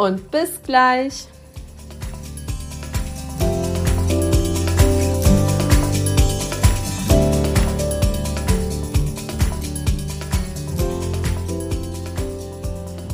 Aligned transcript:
und 0.00 0.30
bis 0.30 0.62
gleich. 0.62 1.26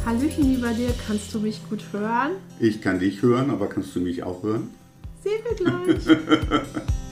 Hallöchen, 0.04 0.44
lieber 0.44 0.72
dir, 0.74 0.90
kannst 1.08 1.34
du 1.34 1.40
mich 1.40 1.60
gut 1.68 1.82
hören? 1.90 2.32
Ich 2.60 2.80
kann 2.80 3.00
dich 3.00 3.20
hören, 3.20 3.50
aber 3.50 3.68
kannst 3.68 3.96
du 3.96 4.00
mich 4.00 4.22
auch 4.22 4.44
hören? 4.44 4.70
Sehen 5.24 5.40
wir 5.44 5.56
gleich. 5.56 6.18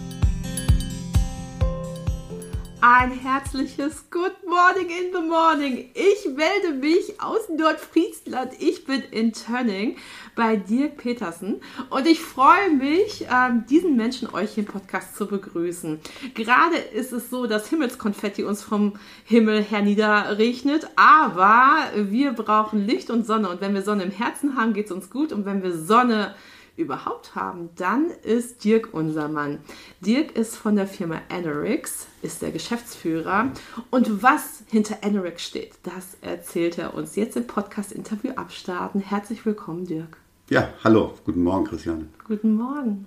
Ein 2.86 3.12
herzliches 3.12 4.10
Good 4.10 4.46
Morning 4.46 4.90
in 4.90 5.10
the 5.14 5.26
Morning. 5.26 5.88
Ich 5.94 6.26
melde 6.26 6.78
mich 6.78 7.18
aus 7.18 7.48
Nordfriesland. 7.48 8.52
Ich 8.58 8.84
bin 8.84 9.02
in 9.10 9.32
Tönning 9.32 9.96
bei 10.36 10.56
Dirk 10.56 10.98
Petersen 10.98 11.62
und 11.88 12.06
ich 12.06 12.20
freue 12.20 12.68
mich, 12.68 13.24
ähm, 13.32 13.64
diesen 13.70 13.96
Menschen 13.96 14.28
euch 14.34 14.58
im 14.58 14.66
Podcast 14.66 15.16
zu 15.16 15.26
begrüßen. 15.26 15.98
Gerade 16.34 16.76
ist 16.76 17.14
es 17.14 17.30
so, 17.30 17.46
dass 17.46 17.70
Himmelskonfetti 17.70 18.44
uns 18.44 18.62
vom 18.62 18.96
Himmel 19.24 19.62
her 19.62 19.80
niederregnet, 19.80 20.86
aber 20.94 21.78
wir 21.96 22.34
brauchen 22.34 22.86
Licht 22.86 23.08
und 23.08 23.24
Sonne 23.24 23.48
und 23.48 23.62
wenn 23.62 23.72
wir 23.72 23.80
Sonne 23.80 24.02
im 24.02 24.10
Herzen 24.10 24.58
haben, 24.58 24.74
geht 24.74 24.86
es 24.86 24.92
uns 24.92 25.08
gut 25.08 25.32
und 25.32 25.46
wenn 25.46 25.62
wir 25.62 25.74
Sonne 25.74 26.34
überhaupt 26.76 27.34
haben, 27.34 27.70
dann 27.76 28.10
ist 28.22 28.64
Dirk 28.64 28.88
unser 28.92 29.28
Mann. 29.28 29.58
Dirk 30.00 30.36
ist 30.36 30.56
von 30.56 30.76
der 30.76 30.86
Firma 30.86 31.20
Enerix, 31.30 32.06
ist 32.22 32.42
der 32.42 32.50
Geschäftsführer. 32.50 33.50
Und 33.90 34.22
was 34.22 34.62
hinter 34.68 34.98
Enerix 35.02 35.42
steht, 35.42 35.72
das 35.82 36.16
erzählt 36.20 36.78
er 36.78 36.94
uns 36.94 37.16
jetzt 37.16 37.36
im 37.36 37.46
Podcast-Interview 37.46 38.32
abstarten. 38.32 39.00
Herzlich 39.00 39.46
willkommen, 39.46 39.86
Dirk. 39.86 40.16
Ja, 40.50 40.68
hallo, 40.82 41.14
guten 41.24 41.42
Morgen, 41.42 41.64
Christiane. 41.64 42.06
Guten 42.26 42.54
Morgen. 42.54 43.06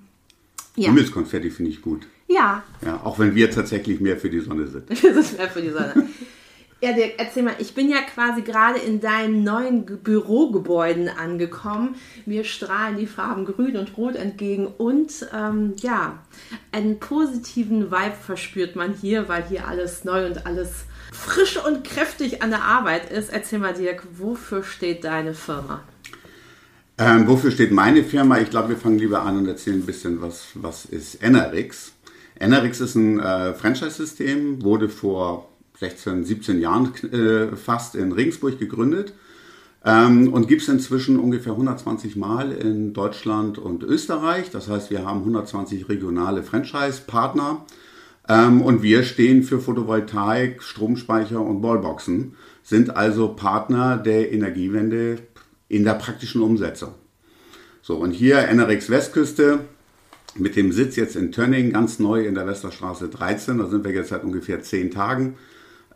Ja. 0.75 0.87
Himmelskonfetti 0.87 1.49
finde 1.49 1.71
ich 1.71 1.81
gut. 1.81 2.07
Ja. 2.27 2.63
Ja, 2.85 3.01
auch 3.03 3.19
wenn 3.19 3.35
wir 3.35 3.49
tatsächlich 3.51 3.99
mehr 3.99 4.17
für 4.17 4.29
die 4.29 4.39
Sonne 4.39 4.67
sind. 4.67 4.89
Wir 5.03 5.23
sind 5.23 5.37
mehr 5.37 5.49
für 5.49 5.61
die 5.61 5.69
Sonne. 5.69 6.09
Ja, 6.79 6.93
Dirk, 6.93 7.13
erzähl 7.17 7.41
mal, 7.41 7.55
ich 7.57 7.73
bin 7.73 7.89
ja 7.89 8.01
quasi 8.01 8.43
gerade 8.43 8.77
in 8.77 8.99
deinen 8.99 9.43
neuen 9.43 9.83
Bürogebäuden 9.85 11.09
angekommen. 11.09 11.95
Mir 12.27 12.43
strahlen 12.43 12.97
die 12.97 13.07
Farben 13.07 13.45
grün 13.45 13.77
und 13.77 13.97
rot 13.97 14.15
entgegen 14.15 14.67
und 14.67 15.27
ähm, 15.35 15.73
ja, 15.77 16.19
einen 16.71 16.99
positiven 16.99 17.89
Vibe 17.89 18.15
verspürt 18.21 18.75
man 18.75 18.93
hier, 18.93 19.27
weil 19.27 19.43
hier 19.47 19.67
alles 19.67 20.03
neu 20.03 20.27
und 20.27 20.45
alles 20.45 20.85
frisch 21.11 21.57
und 21.65 21.83
kräftig 21.83 22.43
an 22.43 22.51
der 22.51 22.61
Arbeit 22.61 23.11
ist. 23.11 23.33
Erzähl 23.33 23.57
mal, 23.57 23.73
Dirk, 23.73 24.03
wofür 24.15 24.61
steht 24.61 25.03
deine 25.03 25.33
Firma? 25.33 25.83
Ähm, 26.99 27.27
wofür 27.27 27.49
steht 27.49 27.71
meine 27.71 28.03
Firma? 28.03 28.37
Ich 28.37 28.51
glaube, 28.51 28.69
wir 28.69 28.77
fangen 28.77 28.99
lieber 28.99 29.23
an 29.23 29.37
und 29.37 29.47
erzählen 29.47 29.79
ein 29.79 29.85
bisschen, 29.87 30.21
was, 30.21 30.49
was 30.53 30.85
ist 30.85 31.23
Enerix. 31.23 31.93
Enerix 32.39 32.81
ist 32.81 32.93
ein 32.93 33.19
äh, 33.19 33.55
Franchise-System, 33.55 34.63
wurde 34.63 34.89
vor 34.89 35.49
16, 35.79 36.23
17 36.23 36.59
Jahren 36.59 36.93
äh, 37.11 37.55
fast 37.55 37.95
in 37.95 38.11
Regensburg 38.11 38.57
gegründet 38.59 39.13
ähm, 39.85 40.33
und 40.33 40.47
gibt 40.47 40.63
es 40.63 40.67
inzwischen 40.69 41.19
ungefähr 41.19 41.53
120 41.53 42.15
Mal 42.15 42.51
in 42.51 42.93
Deutschland 42.93 43.57
und 43.57 43.83
Österreich. 43.83 44.49
Das 44.49 44.67
heißt, 44.67 44.89
wir 44.89 45.05
haben 45.05 45.19
120 45.19 45.87
regionale 45.87 46.43
Franchise-Partner 46.43 47.65
ähm, 48.27 48.61
und 48.61 48.81
wir 48.81 49.03
stehen 49.03 49.43
für 49.43 49.59
Photovoltaik, 49.59 50.63
Stromspeicher 50.63 51.41
und 51.41 51.63
Wallboxen, 51.63 52.35
sind 52.63 52.97
also 52.97 53.29
Partner 53.29 53.97
der 53.97 54.33
Energiewende 54.33 55.19
in 55.69 55.83
der 55.83 55.93
praktischen 55.93 56.41
Umsetzung. 56.41 56.93
So, 57.81 57.95
und 57.97 58.11
hier 58.11 58.39
NRX 58.39 58.89
Westküste 58.89 59.59
mit 60.35 60.55
dem 60.55 60.71
Sitz 60.71 60.97
jetzt 60.97 61.15
in 61.15 61.31
Tönning, 61.31 61.71
ganz 61.71 61.99
neu 61.99 62.25
in 62.25 62.35
der 62.35 62.45
Westerstraße 62.47 63.07
13, 63.07 63.59
da 63.59 63.67
sind 63.67 63.85
wir 63.85 63.91
jetzt 63.91 64.09
seit 64.09 64.23
ungefähr 64.23 64.61
zehn 64.61 64.91
Tagen. 64.91 65.35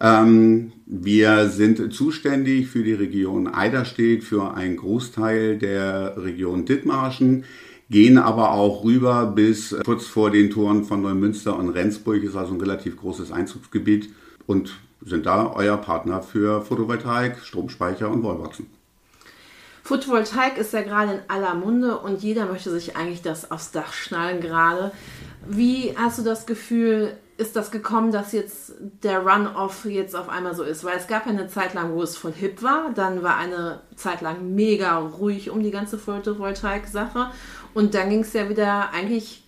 Ähm, 0.01 0.73
wir 0.87 1.49
sind 1.49 1.93
zuständig 1.93 2.67
für 2.67 2.83
die 2.83 2.93
Region 2.93 3.47
Eiderstedt, 3.47 4.23
für 4.23 4.55
einen 4.55 4.77
Großteil 4.77 5.59
der 5.59 6.15
Region 6.17 6.65
Dithmarschen, 6.65 7.45
gehen 7.91 8.17
aber 8.17 8.51
auch 8.51 8.83
rüber 8.83 9.27
bis 9.27 9.75
kurz 9.85 10.07
vor 10.07 10.31
den 10.31 10.49
Toren 10.49 10.85
von 10.85 11.03
Neumünster 11.03 11.57
und 11.57 11.69
Rendsburg, 11.69 12.23
ist 12.23 12.35
also 12.35 12.55
ein 12.55 12.59
relativ 12.59 12.97
großes 12.97 13.31
Einzugsgebiet 13.31 14.09
und 14.47 14.73
sind 15.05 15.27
da 15.27 15.53
euer 15.53 15.77
Partner 15.77 16.23
für 16.23 16.61
Photovoltaik, 16.63 17.37
Stromspeicher 17.39 18.09
und 18.09 18.23
Wallboxen. 18.23 18.65
Photovoltaik 19.83 20.57
ist 20.57 20.73
ja 20.73 20.81
gerade 20.81 21.13
in 21.13 21.19
aller 21.27 21.53
Munde 21.53 21.97
und 21.97 22.23
jeder 22.23 22.45
möchte 22.47 22.71
sich 22.71 22.95
eigentlich 22.95 23.21
das 23.21 23.51
aufs 23.51 23.71
Dach 23.71 23.93
schnallen 23.93 24.41
gerade. 24.41 24.91
Wie 25.47 25.93
hast 25.95 26.17
du 26.17 26.23
das 26.23 26.45
Gefühl, 26.45 27.17
ist 27.41 27.55
das 27.55 27.71
gekommen, 27.71 28.11
dass 28.11 28.31
jetzt 28.31 28.73
der 29.03 29.25
Run-Off 29.25 29.85
jetzt 29.85 30.15
auf 30.15 30.29
einmal 30.29 30.55
so 30.55 30.63
ist? 30.63 30.83
Weil 30.83 30.97
es 30.97 31.07
gab 31.07 31.25
ja 31.25 31.31
eine 31.31 31.47
Zeit 31.47 31.73
lang, 31.73 31.93
wo 31.93 32.03
es 32.03 32.15
voll 32.15 32.33
hip 32.33 32.61
war, 32.61 32.91
dann 32.93 33.23
war 33.23 33.37
eine 33.37 33.81
Zeit 33.95 34.21
lang 34.21 34.53
mega 34.55 34.97
ruhig 34.97 35.49
um 35.49 35.63
die 35.63 35.71
ganze 35.71 35.97
Photovoltaik-Sache 35.97 37.31
und 37.73 37.95
dann 37.95 38.09
ging 38.09 38.21
es 38.21 38.33
ja 38.33 38.47
wieder 38.49 38.91
eigentlich 38.93 39.43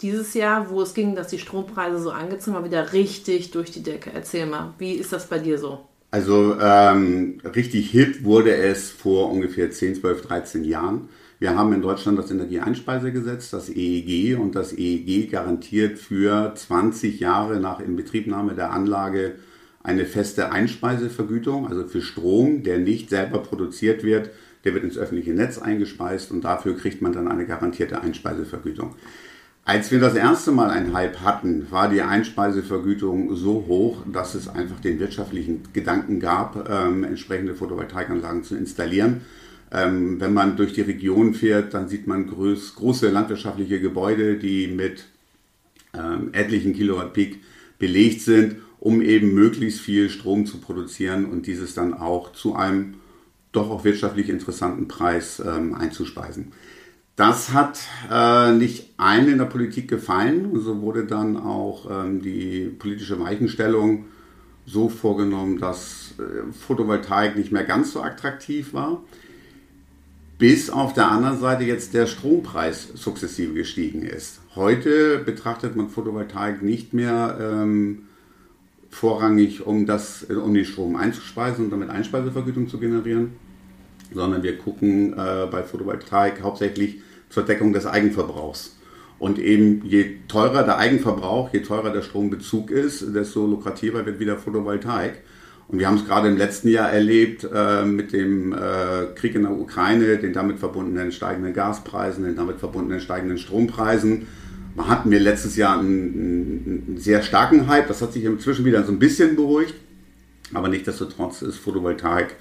dieses 0.00 0.34
Jahr, 0.34 0.70
wo 0.70 0.82
es 0.82 0.94
ging, 0.94 1.14
dass 1.14 1.28
die 1.28 1.38
Strompreise 1.38 1.98
so 1.98 2.10
angezogen 2.10 2.56
waren, 2.56 2.64
wieder 2.64 2.92
richtig 2.92 3.50
durch 3.50 3.70
die 3.70 3.82
Decke. 3.82 4.10
Erzähl 4.12 4.46
mal, 4.46 4.74
wie 4.78 4.94
ist 4.94 5.12
das 5.12 5.28
bei 5.28 5.38
dir 5.38 5.58
so? 5.58 5.80
Also 6.10 6.56
ähm, 6.60 7.40
richtig 7.54 7.90
hip 7.90 8.22
wurde 8.24 8.54
es 8.54 8.90
vor 8.90 9.30
ungefähr 9.30 9.70
10, 9.70 9.96
12, 9.96 10.22
13 10.22 10.64
Jahren. 10.64 11.08
Wir 11.42 11.56
haben 11.56 11.72
in 11.72 11.82
Deutschland 11.82 12.16
das 12.20 12.30
Energieeinspeisegesetz, 12.30 13.50
das 13.50 13.68
EEG, 13.68 14.38
und 14.38 14.54
das 14.54 14.72
EEG 14.72 15.28
garantiert 15.28 15.98
für 15.98 16.54
20 16.54 17.18
Jahre 17.18 17.58
nach 17.58 17.80
Inbetriebnahme 17.80 18.54
der 18.54 18.72
Anlage 18.72 19.34
eine 19.82 20.06
feste 20.06 20.52
Einspeisevergütung, 20.52 21.66
also 21.66 21.84
für 21.88 22.00
Strom, 22.00 22.62
der 22.62 22.78
nicht 22.78 23.10
selber 23.10 23.40
produziert 23.40 24.04
wird, 24.04 24.30
der 24.62 24.74
wird 24.74 24.84
ins 24.84 24.96
öffentliche 24.96 25.32
Netz 25.32 25.58
eingespeist 25.58 26.30
und 26.30 26.44
dafür 26.44 26.76
kriegt 26.76 27.02
man 27.02 27.12
dann 27.12 27.26
eine 27.26 27.44
garantierte 27.44 28.00
Einspeisevergütung. 28.00 28.94
Als 29.64 29.90
wir 29.90 29.98
das 29.98 30.14
erste 30.14 30.52
Mal 30.52 30.70
einen 30.70 30.94
Hype 30.94 31.22
hatten, 31.22 31.66
war 31.72 31.88
die 31.88 32.02
Einspeisevergütung 32.02 33.34
so 33.34 33.64
hoch, 33.66 34.04
dass 34.12 34.36
es 34.36 34.46
einfach 34.46 34.78
den 34.78 35.00
wirtschaftlichen 35.00 35.64
Gedanken 35.72 36.20
gab, 36.20 36.70
ähm, 36.70 37.02
entsprechende 37.02 37.56
Photovoltaikanlagen 37.56 38.44
zu 38.44 38.54
installieren. 38.54 39.22
Ähm, 39.74 40.20
wenn 40.20 40.34
man 40.34 40.56
durch 40.56 40.74
die 40.74 40.82
Region 40.82 41.32
fährt, 41.32 41.72
dann 41.72 41.88
sieht 41.88 42.06
man 42.06 42.26
groß, 42.26 42.74
große 42.74 43.08
landwirtschaftliche 43.08 43.80
Gebäude, 43.80 44.36
die 44.36 44.68
mit 44.68 45.06
ähm, 45.94 46.28
etlichen 46.32 46.74
Kilowatt 46.74 47.14
Peak 47.14 47.40
belegt 47.78 48.20
sind, 48.20 48.56
um 48.80 49.00
eben 49.00 49.32
möglichst 49.32 49.80
viel 49.80 50.10
Strom 50.10 50.44
zu 50.44 50.58
produzieren 50.58 51.24
und 51.24 51.46
dieses 51.46 51.72
dann 51.72 51.94
auch 51.94 52.32
zu 52.32 52.54
einem 52.54 52.94
doch 53.52 53.70
auch 53.70 53.84
wirtschaftlich 53.84 54.28
interessanten 54.28 54.88
Preis 54.88 55.42
ähm, 55.44 55.74
einzuspeisen. 55.74 56.52
Das 57.16 57.52
hat 57.52 57.80
äh, 58.10 58.52
nicht 58.52 58.90
allen 58.98 59.28
in 59.28 59.38
der 59.38 59.44
Politik 59.46 59.88
gefallen 59.88 60.46
und 60.46 60.60
so 60.60 60.80
wurde 60.82 61.04
dann 61.06 61.36
auch 61.36 61.88
ähm, 61.90 62.20
die 62.20 62.66
politische 62.78 63.20
Weichenstellung 63.20 64.06
so 64.66 64.88
vorgenommen, 64.88 65.58
dass 65.58 66.14
äh, 66.18 66.52
Photovoltaik 66.52 67.36
nicht 67.36 67.52
mehr 67.52 67.64
ganz 67.64 67.92
so 67.92 68.02
attraktiv 68.02 68.74
war 68.74 69.02
bis 70.42 70.70
auf 70.70 70.92
der 70.92 71.08
anderen 71.08 71.38
Seite 71.38 71.62
jetzt 71.62 71.94
der 71.94 72.08
Strompreis 72.08 72.88
sukzessive 72.94 73.54
gestiegen 73.54 74.02
ist. 74.02 74.40
Heute 74.56 75.18
betrachtet 75.18 75.76
man 75.76 75.88
Photovoltaik 75.88 76.62
nicht 76.62 76.92
mehr 76.92 77.38
ähm, 77.40 78.06
vorrangig, 78.90 79.64
um, 79.64 79.86
das, 79.86 80.24
um 80.24 80.52
den 80.52 80.64
Strom 80.64 80.96
einzuspeisen 80.96 81.66
und 81.66 81.70
damit 81.70 81.90
Einspeisevergütung 81.90 82.66
zu 82.66 82.80
generieren, 82.80 83.34
sondern 84.12 84.42
wir 84.42 84.58
gucken 84.58 85.12
äh, 85.12 85.46
bei 85.48 85.62
Photovoltaik 85.62 86.42
hauptsächlich 86.42 87.02
zur 87.28 87.44
Deckung 87.44 87.72
des 87.72 87.86
Eigenverbrauchs. 87.86 88.74
Und 89.20 89.38
eben 89.38 89.86
je 89.86 90.16
teurer 90.26 90.64
der 90.64 90.78
Eigenverbrauch, 90.78 91.52
je 91.52 91.60
teurer 91.60 91.92
der 91.92 92.02
Strombezug 92.02 92.72
ist, 92.72 93.14
desto 93.14 93.46
lukrativer 93.46 94.04
wird 94.04 94.18
wieder 94.18 94.38
Photovoltaik. 94.38 95.22
Und 95.68 95.78
wir 95.78 95.86
haben 95.86 95.96
es 95.96 96.04
gerade 96.04 96.28
im 96.28 96.36
letzten 96.36 96.68
Jahr 96.68 96.90
erlebt 96.90 97.48
äh, 97.52 97.84
mit 97.84 98.12
dem 98.12 98.52
äh, 98.52 99.06
Krieg 99.14 99.34
in 99.34 99.42
der 99.42 99.52
Ukraine, 99.52 100.18
den 100.18 100.32
damit 100.32 100.58
verbundenen 100.58 101.12
steigenden 101.12 101.54
Gaspreisen, 101.54 102.24
den 102.24 102.36
damit 102.36 102.58
verbundenen 102.58 103.00
steigenden 103.00 103.38
Strompreisen. 103.38 104.26
Man 104.74 104.88
hatten 104.88 105.10
wir 105.10 105.20
letztes 105.20 105.56
Jahr 105.56 105.78
einen, 105.78 106.86
einen, 106.88 106.96
sehr 106.98 107.22
starken 107.22 107.68
Hype, 107.68 107.88
das 107.88 108.02
hat 108.02 108.12
sich 108.12 108.24
inzwischen 108.24 108.64
wieder 108.64 108.84
so 108.84 108.92
ein 108.92 108.98
bisschen 108.98 109.36
beruhigt. 109.36 109.74
Aber 110.54 110.68
nichtsdestotrotz 110.68 111.42
ist 111.42 111.56
Photovoltaik 111.56 112.36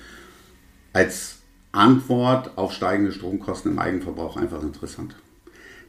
als 0.93 1.37
Antwort 1.71 2.57
auf 2.57 2.73
steigende 2.73 3.11
Stromkosten 3.13 3.71
im 3.71 3.79
Eigenverbrauch 3.79 4.35
einfach 4.35 4.61
interessant. 4.61 5.15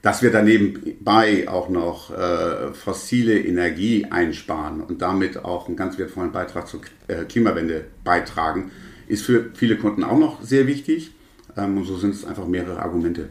Dass 0.02 0.20
wir 0.20 0.32
daneben 0.32 0.96
bei 1.00 1.48
auch 1.48 1.68
noch 1.68 2.10
äh, 2.10 2.72
fossile 2.74 3.38
Energie 3.38 4.04
einsparen 4.10 4.80
und 4.80 5.00
damit 5.00 5.44
auch 5.44 5.68
einen 5.68 5.76
ganz 5.76 5.96
wertvollen 5.96 6.32
Beitrag 6.32 6.66
zur 6.66 6.80
äh, 7.06 7.24
Klimawende 7.24 7.84
beitragen, 8.02 8.72
ist 9.06 9.24
für 9.24 9.50
viele 9.54 9.76
Kunden 9.76 10.02
auch 10.02 10.18
noch 10.18 10.42
sehr 10.42 10.66
wichtig. 10.66 11.12
Ähm, 11.56 11.78
und 11.78 11.84
so 11.84 11.96
sind 11.96 12.14
es 12.14 12.24
einfach 12.24 12.46
mehrere 12.48 12.80
Argumente. 12.80 13.28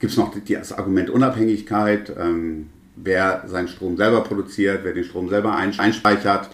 Gibt 0.00 0.10
es 0.10 0.18
noch 0.18 0.34
das 0.34 0.72
Argument 0.72 1.08
Unabhängigkeit, 1.08 2.12
ähm, 2.18 2.70
wer 2.96 3.44
seinen 3.46 3.68
Strom 3.68 3.96
selber 3.96 4.22
produziert, 4.24 4.80
wer 4.82 4.94
den 4.94 5.04
Strom 5.04 5.28
selber 5.28 5.56
einspeichert, 5.56 6.50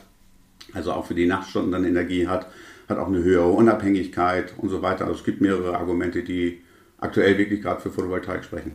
also 0.75 0.93
auch 0.93 1.06
für 1.06 1.15
die 1.15 1.27
Nachtstunden 1.27 1.73
dann 1.73 1.87
Energie 1.87 2.27
hat, 2.27 2.49
hat 2.89 2.99
auch 2.99 3.09
eine 3.09 3.23
höhere 3.23 3.49
Unabhängigkeit 3.49 4.53
und 4.59 4.69
so 4.69 4.83
weiter. 4.83 5.06
Also 5.06 5.21
es 5.21 5.25
gibt 5.25 5.41
mehrere 5.41 5.79
Argumente, 5.79 6.23
die 6.23 6.61
aktuell 6.99 7.39
wirklich 7.39 7.62
gerade 7.62 7.81
für 7.81 7.91
Photovoltaik 7.91 8.44
sprechen. 8.44 8.73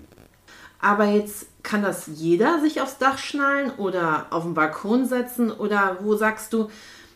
Aber 0.83 1.05
jetzt 1.05 1.47
kann 1.63 1.81
das 1.81 2.09
jeder 2.13 2.59
sich 2.59 2.81
aufs 2.81 2.97
Dach 2.97 3.17
schnallen 3.17 3.71
oder 3.77 4.27
auf 4.31 4.43
den 4.43 4.53
Balkon 4.53 5.05
setzen 5.05 5.49
oder 5.49 5.99
wo 6.01 6.17
sagst 6.17 6.51
du, 6.51 6.69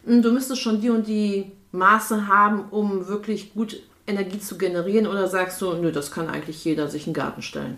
hm, 0.05 0.21
du 0.21 0.31
müsstest 0.31 0.61
schon 0.61 0.79
die 0.79 0.89
und 0.89 1.05
die 1.05 1.51
Maße 1.73 2.27
haben, 2.29 2.69
um 2.71 3.09
wirklich 3.09 3.53
gut 3.53 3.83
Energie 4.07 4.39
zu 4.39 4.57
generieren 4.57 5.05
oder 5.05 5.27
sagst 5.27 5.61
du, 5.61 5.73
nö, 5.73 5.91
das 5.91 6.11
kann 6.11 6.29
eigentlich 6.29 6.63
jeder 6.63 6.87
sich 6.87 7.07
in 7.07 7.13
den 7.13 7.21
Garten 7.21 7.41
stellen? 7.41 7.77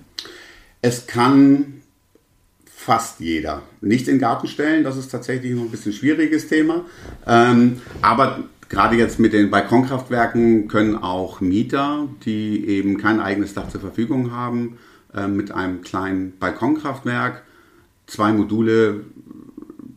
Es 0.83 1.07
kann 1.07 1.81
fast 2.67 3.19
jeder. 3.19 3.63
Nicht 3.81 4.07
in 4.07 4.15
den 4.15 4.21
Garten 4.21 4.47
stellen, 4.47 4.83
das 4.83 4.95
ist 4.95 5.09
tatsächlich 5.09 5.55
noch 5.55 5.63
ein 5.63 5.71
bisschen 5.71 5.91
schwieriges 5.91 6.47
Thema. 6.47 6.85
Ähm, 7.25 7.81
aber 8.03 8.43
gerade 8.69 8.95
jetzt 8.95 9.19
mit 9.19 9.33
den 9.33 9.49
Balkonkraftwerken 9.49 10.67
können 10.67 10.97
auch 10.97 11.41
Mieter, 11.41 12.07
die 12.25 12.67
eben 12.67 12.99
kein 12.99 13.19
eigenes 13.19 13.55
Dach 13.55 13.69
zur 13.69 13.81
Verfügung 13.81 14.31
haben, 14.31 14.77
äh, 15.13 15.27
mit 15.27 15.51
einem 15.51 15.81
kleinen 15.81 16.37
Balkonkraftwerk, 16.39 17.43
zwei 18.05 18.31
Module 18.31 19.05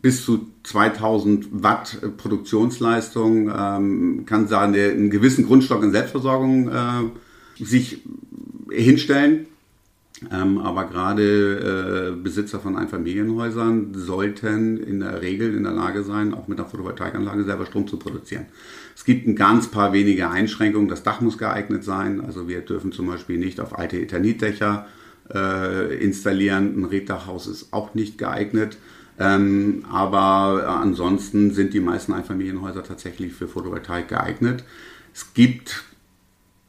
bis 0.01 0.25
zu 0.25 0.47
2000 0.63 1.63
Watt 1.63 1.99
Produktionsleistung, 2.17 3.51
ähm, 3.55 4.25
kann 4.25 4.47
sagen, 4.47 4.73
der 4.73 4.91
einen 4.91 5.09
gewissen 5.09 5.45
Grundstock 5.45 5.83
in 5.83 5.91
Selbstversorgung 5.91 6.69
äh, 6.69 7.63
sich 7.63 8.01
hinstellen. 8.71 9.47
Ähm, 10.31 10.57
aber 10.57 10.85
gerade 10.85 12.15
äh, 12.15 12.21
Besitzer 12.21 12.59
von 12.59 12.77
Einfamilienhäusern 12.77 13.93
sollten 13.93 14.77
in 14.77 15.01
der 15.01 15.21
Regel 15.21 15.53
in 15.53 15.63
der 15.63 15.73
Lage 15.73 16.03
sein, 16.03 16.33
auch 16.33 16.47
mit 16.47 16.59
einer 16.59 16.67
Photovoltaikanlage 16.67 17.43
selber 17.43 17.65
Strom 17.65 17.87
zu 17.87 17.97
produzieren. 17.97 18.45
Es 18.95 19.05
gibt 19.05 19.27
ein 19.27 19.35
ganz 19.35 19.67
paar 19.67 19.93
wenige 19.93 20.29
Einschränkungen. 20.29 20.87
Das 20.87 21.03
Dach 21.03 21.21
muss 21.21 21.37
geeignet 21.37 21.83
sein. 21.83 22.21
Also 22.21 22.47
wir 22.47 22.61
dürfen 22.61 22.91
zum 22.91 23.07
Beispiel 23.07 23.37
nicht 23.37 23.59
auf 23.59 23.77
alte 23.77 23.99
Eternitdächer 23.99 24.87
äh, 24.87 25.02
installieren. 26.03 26.81
Ein 26.81 26.85
Reddachhaus 26.85 27.47
ist 27.47 27.73
auch 27.73 27.93
nicht 27.93 28.17
geeignet. 28.17 28.77
Ähm, 29.19 29.85
aber 29.91 30.67
ansonsten 30.81 31.51
sind 31.51 31.73
die 31.73 31.79
meisten 31.79 32.13
Einfamilienhäuser 32.13 32.83
tatsächlich 32.83 33.33
für 33.33 33.47
Photovoltaik 33.47 34.07
geeignet. 34.07 34.63
Es 35.13 35.33
gibt 35.33 35.83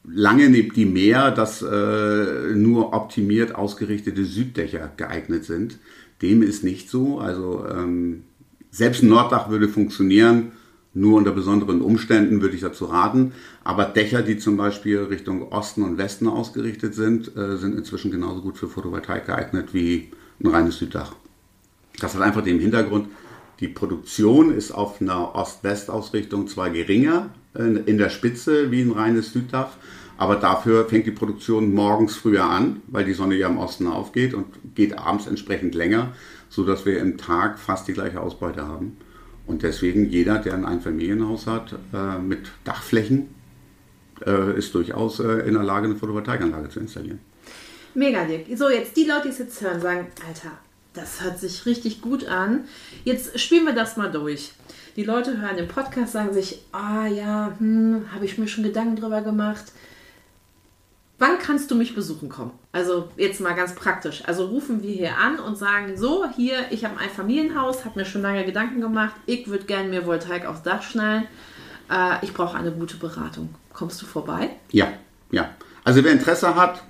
lange 0.07 0.49
die 0.75 0.85
mehr, 0.85 1.31
dass 1.31 1.61
äh, 1.61 2.53
nur 2.53 2.93
optimiert 2.93 3.55
ausgerichtete 3.55 4.23
Süddächer 4.25 4.91
geeignet 4.97 5.45
sind. 5.45 5.79
Dem 6.21 6.43
ist 6.43 6.63
nicht 6.63 6.89
so. 6.89 7.19
Also 7.19 7.65
ähm, 7.67 8.23
selbst 8.69 9.01
ein 9.01 9.09
Norddach 9.09 9.49
würde 9.49 9.67
funktionieren. 9.67 10.51
Nur 10.97 11.17
unter 11.17 11.31
besonderen 11.31 11.81
Umständen 11.81 12.41
würde 12.41 12.55
ich 12.55 12.61
dazu 12.61 12.85
raten. 12.85 13.33
Aber 13.65 13.83
Dächer, 13.83 14.21
die 14.21 14.37
zum 14.37 14.55
Beispiel 14.55 14.99
Richtung 14.99 15.51
Osten 15.51 15.83
und 15.83 15.97
Westen 15.97 16.27
ausgerichtet 16.27 16.95
sind, 16.95 17.35
äh, 17.35 17.57
sind 17.57 17.77
inzwischen 17.77 18.11
genauso 18.11 18.41
gut 18.41 18.57
für 18.57 18.69
Photovoltaik 18.69 19.25
geeignet 19.25 19.73
wie 19.73 20.11
ein 20.41 20.47
reines 20.47 20.77
Süddach. 20.77 21.13
Das 21.99 22.15
hat 22.15 22.21
einfach 22.21 22.43
den 22.43 22.59
Hintergrund, 22.59 23.09
die 23.59 23.67
Produktion 23.67 24.53
ist 24.53 24.71
auf 24.71 25.01
einer 25.01 25.35
Ost-West-Ausrichtung 25.35 26.47
zwar 26.47 26.69
geringer 26.69 27.29
äh, 27.53 27.63
in 27.63 27.97
der 27.97 28.09
Spitze 28.09 28.71
wie 28.71 28.81
ein 28.81 28.91
reines 28.91 29.33
Süddach, 29.33 29.71
aber 30.17 30.37
dafür 30.37 30.87
fängt 30.87 31.07
die 31.07 31.11
Produktion 31.11 31.73
morgens 31.73 32.15
früher 32.15 32.45
an, 32.45 32.81
weil 32.87 33.03
die 33.03 33.13
Sonne 33.13 33.35
ja 33.35 33.49
im 33.49 33.57
Osten 33.57 33.87
aufgeht 33.87 34.33
und 34.33 34.45
geht 34.75 34.97
abends 34.97 35.27
entsprechend 35.27 35.75
länger, 35.75 36.13
sodass 36.49 36.85
wir 36.85 36.99
im 36.99 37.17
Tag 37.17 37.59
fast 37.59 37.87
die 37.89 37.93
gleiche 37.93 38.21
Ausbeute 38.21 38.65
haben. 38.65 38.97
Und 39.47 39.63
deswegen 39.63 40.09
jeder, 40.09 40.39
der 40.39 40.53
ein 40.53 40.65
Einfamilienhaus 40.65 41.47
hat 41.47 41.75
äh, 41.93 42.17
mit 42.19 42.51
Dachflächen, 42.63 43.27
äh, 44.25 44.57
ist 44.57 44.73
durchaus 44.73 45.19
äh, 45.19 45.47
in 45.47 45.53
der 45.53 45.63
Lage, 45.63 45.85
eine 45.85 45.95
Photovoltaikanlage 45.95 46.69
zu 46.69 46.79
installieren. 46.79 47.19
Mega, 47.93 48.25
Dirk. 48.25 48.45
So, 48.55 48.69
jetzt 48.69 48.97
die 48.97 49.05
Leute, 49.05 49.23
die 49.25 49.29
es 49.29 49.37
jetzt 49.37 49.61
hören, 49.61 49.79
sagen, 49.79 50.07
Alter, 50.27 50.51
das 50.93 51.23
hört 51.23 51.39
sich 51.39 51.65
richtig 51.65 52.01
gut 52.01 52.25
an. 52.25 52.65
Jetzt 53.03 53.39
spielen 53.39 53.65
wir 53.65 53.73
das 53.73 53.97
mal 53.97 54.11
durch. 54.11 54.53
Die 54.95 55.03
Leute 55.03 55.39
hören 55.39 55.57
den 55.57 55.67
Podcast, 55.67 56.13
sagen 56.13 56.33
sich, 56.33 56.61
ah 56.71 57.05
ja, 57.05 57.53
hm, 57.57 58.05
habe 58.13 58.25
ich 58.25 58.37
mir 58.37 58.47
schon 58.47 58.63
Gedanken 58.63 58.95
drüber 58.95 59.21
gemacht. 59.21 59.65
Wann 61.19 61.37
kannst 61.39 61.71
du 61.71 61.75
mich 61.75 61.95
besuchen 61.95 62.29
kommen? 62.29 62.51
Also 62.75 63.07
jetzt 63.15 63.39
mal 63.39 63.53
ganz 63.53 63.73
praktisch. 63.73 64.21
Also 64.25 64.47
rufen 64.47 64.83
wir 64.83 64.91
hier 64.91 65.17
an 65.17 65.39
und 65.39 65.57
sagen, 65.57 65.95
so, 65.95 66.25
hier, 66.35 66.57
ich 66.71 66.83
habe 66.83 66.99
ein 66.99 67.09
Familienhaus, 67.09 67.85
habe 67.85 67.99
mir 67.99 68.05
schon 68.05 68.21
lange 68.21 68.43
Gedanken 68.43 68.81
gemacht, 68.81 69.15
ich 69.27 69.47
würde 69.47 69.63
gerne 69.63 69.87
mir 69.87 70.05
Voltaik 70.05 70.45
aufs 70.45 70.61
Dach 70.61 70.81
schnallen. 70.81 71.23
Äh, 71.89 72.17
ich 72.21 72.33
brauche 72.33 72.57
eine 72.57 72.73
gute 72.73 72.97
Beratung. 72.97 73.47
Kommst 73.71 74.01
du 74.01 74.05
vorbei? 74.05 74.49
Ja, 74.73 74.89
ja. 75.31 75.51
Also 75.85 76.03
wer 76.03 76.11
Interesse 76.11 76.53
hat, 76.55 76.83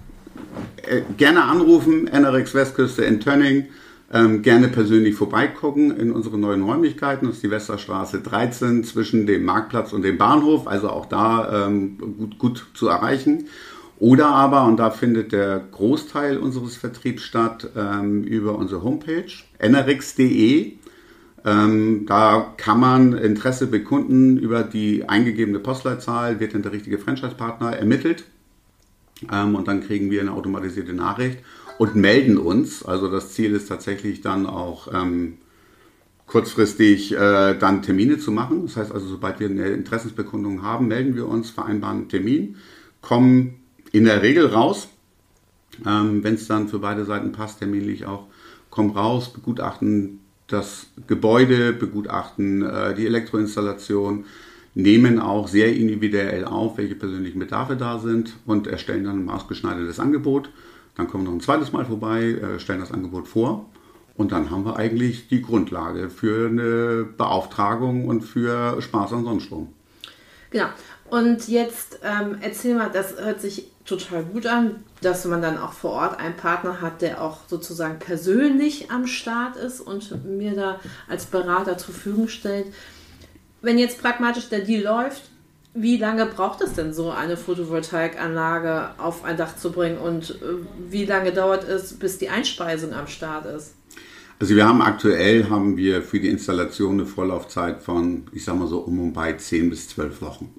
äh, 0.88 1.02
gerne 1.18 1.44
anrufen, 1.44 2.08
NRX 2.08 2.56
Westküste 2.56 3.04
in 3.04 3.20
Tönning. 3.20 3.68
Ähm, 4.12 4.42
gerne 4.42 4.70
persönlich 4.70 5.14
vorbeigucken 5.14 5.96
in 5.96 6.12
unsere 6.12 6.40
neuen 6.40 6.64
Räumlichkeiten. 6.64 7.28
Das 7.28 7.36
ist 7.36 7.44
die 7.44 7.52
Westerstraße 7.52 8.22
13 8.22 8.84
zwischen 8.86 9.28
dem 9.28 9.46
Marktplatz 9.46 9.94
und 9.94 10.02
dem 10.02 10.18
Bahnhof, 10.18 10.68
also 10.68 10.90
auch 10.90 11.06
da 11.06 11.68
ähm, 11.68 11.98
gut, 12.18 12.40
gut 12.40 12.66
zu 12.74 12.88
erreichen. 12.88 13.46
Oder 13.98 14.28
aber, 14.28 14.66
und 14.66 14.78
da 14.78 14.90
findet 14.90 15.32
der 15.32 15.64
Großteil 15.72 16.38
unseres 16.38 16.76
Vertriebs 16.76 17.24
statt, 17.24 17.70
ähm, 17.76 18.24
über 18.24 18.58
unsere 18.58 18.84
Homepage 18.84 19.32
nrx.de. 19.60 20.74
Ähm, 21.46 22.06
da 22.08 22.54
kann 22.58 22.80
man 22.80 23.14
Interesse 23.14 23.68
bekunden 23.68 24.38
über 24.38 24.64
die 24.64 25.08
eingegebene 25.08 25.60
Postleitzahl, 25.60 26.40
wird 26.40 26.56
dann 26.56 26.64
der 26.64 26.72
richtige 26.72 26.98
Franchise-Partner 26.98 27.78
ermittelt 27.78 28.26
ähm, 29.32 29.56
und 29.56 29.68
dann 29.68 29.82
kriegen 29.82 30.10
wir 30.10 30.22
eine 30.22 30.32
automatisierte 30.32 30.94
Nachricht 30.94 31.40
und 31.78 31.96
melden 31.96 32.38
uns. 32.38 32.84
Also 32.84 33.10
das 33.10 33.34
Ziel 33.34 33.54
ist 33.54 33.68
tatsächlich 33.68 34.22
dann 34.22 34.48
auch 34.48 34.92
ähm, 34.92 35.38
kurzfristig 36.26 37.14
äh, 37.14 37.54
dann 37.58 37.82
Termine 37.82 38.18
zu 38.18 38.32
machen. 38.32 38.64
Das 38.66 38.78
heißt 38.78 38.92
also, 38.92 39.08
sobald 39.08 39.40
wir 39.40 39.48
eine 39.48 39.68
Interessensbekundung 39.68 40.64
haben, 40.64 40.88
melden 40.88 41.16
wir 41.16 41.28
uns, 41.28 41.52
vereinbaren 41.52 41.98
einen 42.00 42.10
Termin, 42.10 42.56
kommen 43.02 43.60
in 43.96 44.04
der 44.04 44.22
Regel 44.22 44.48
raus, 44.48 44.90
ähm, 45.86 46.22
wenn 46.22 46.36
es 46.36 46.48
dann 46.48 46.68
für 46.68 46.80
beide 46.80 47.06
Seiten 47.06 47.32
passt, 47.32 47.60
terminlich 47.60 48.06
auch, 48.06 48.28
kommen 48.70 48.90
raus, 48.90 49.32
begutachten 49.32 50.20
das 50.48 50.88
Gebäude, 51.08 51.72
begutachten 51.72 52.62
äh, 52.62 52.94
die 52.94 53.06
Elektroinstallation, 53.06 54.26
nehmen 54.74 55.20
auch 55.20 55.48
sehr 55.48 55.74
individuell 55.74 56.44
auf, 56.44 56.78
welche 56.78 56.96
persönlichen 56.96 57.40
Bedarfe 57.40 57.78
da 57.78 57.98
sind 58.00 58.34
und 58.46 58.68
erstellen 58.68 59.06
dann 59.06 59.20
ein 59.20 59.26
maßgeschneidertes 59.26 60.02
Angebot. 60.02 60.50
Dann 60.98 61.08
kommen 61.08 61.24
noch 61.24 61.32
ein 61.32 61.40
zweites 61.40 61.72
Mal 61.72 61.86
vorbei, 61.86 62.24
äh, 62.24 62.60
stellen 62.60 62.82
das 62.82 62.92
Angebot 62.92 63.30
vor 63.30 63.70
und 64.16 64.34
dann 64.34 64.52
haben 64.52 64.66
wir 64.66 64.76
eigentlich 64.76 65.30
die 65.30 65.42
Grundlage 65.42 66.10
für 66.10 66.50
eine 66.50 67.06
Beauftragung 67.18 68.10
und 68.10 68.24
für 68.24 68.82
Spaß 68.82 69.14
an 69.14 69.24
Sonnenstrom. 69.24 69.70
Genau. 70.50 70.68
Und 71.10 71.48
jetzt 71.48 72.00
ähm, 72.04 72.38
erzähl 72.42 72.76
mal, 72.76 72.90
das 72.92 73.16
hört 73.18 73.40
sich 73.40 73.72
total 73.86 74.24
gut 74.24 74.48
an, 74.48 74.84
dass 75.02 75.26
man 75.26 75.42
dann 75.42 75.58
auch 75.58 75.74
vor 75.74 75.92
Ort 75.92 76.20
einen 76.20 76.36
Partner 76.36 76.82
hat, 76.82 77.02
der 77.02 77.22
auch 77.22 77.40
sozusagen 77.48 78.00
persönlich 78.00 78.90
am 78.92 79.06
Start 79.08 79.56
ist 79.56 79.80
und 79.80 80.26
mir 80.26 80.56
da 80.56 80.80
als 81.08 81.26
Berater 81.26 81.78
zur 81.78 81.94
Verfügung 81.94 82.28
stellt. 82.28 82.68
Wenn 83.62 83.78
jetzt 83.78 84.02
pragmatisch 84.02 84.50
der 84.50 84.62
Deal 84.62 84.84
läuft, 84.84 85.30
wie 85.76 85.98
lange 85.98 86.26
braucht 86.26 86.62
es 86.62 86.74
denn 86.74 86.94
so 86.94 87.12
eine 87.12 87.36
Photovoltaikanlage 87.36 88.92
auf 88.98 89.24
ein 89.24 89.38
Dach 89.38 89.58
zu 89.58 89.72
bringen 89.72 89.98
und 89.98 90.32
äh, 90.32 90.36
wie 90.90 91.06
lange 91.06 91.34
dauert 91.34 91.68
es, 91.68 91.94
bis 91.94 92.18
die 92.18 92.30
Einspeisung 92.30 92.94
am 92.94 93.08
Start 93.08 93.46
ist? 93.46 93.76
Also 94.40 94.56
wir 94.56 94.66
haben 94.66 94.82
aktuell 94.82 95.50
haben 95.50 95.78
wir 95.78 96.02
für 96.02 96.20
die 96.20 96.30
Installation 96.30 96.94
eine 96.94 97.06
Vorlaufzeit 97.06 97.84
von, 97.84 98.28
ich 98.32 98.44
sag 98.44 98.58
mal 98.58 98.68
so 98.68 98.80
um 98.80 99.00
und 99.00 99.14
bei 99.14 99.34
10 99.34 99.70
bis 99.70 99.90
12 99.90 100.22
Wochen. 100.22 100.54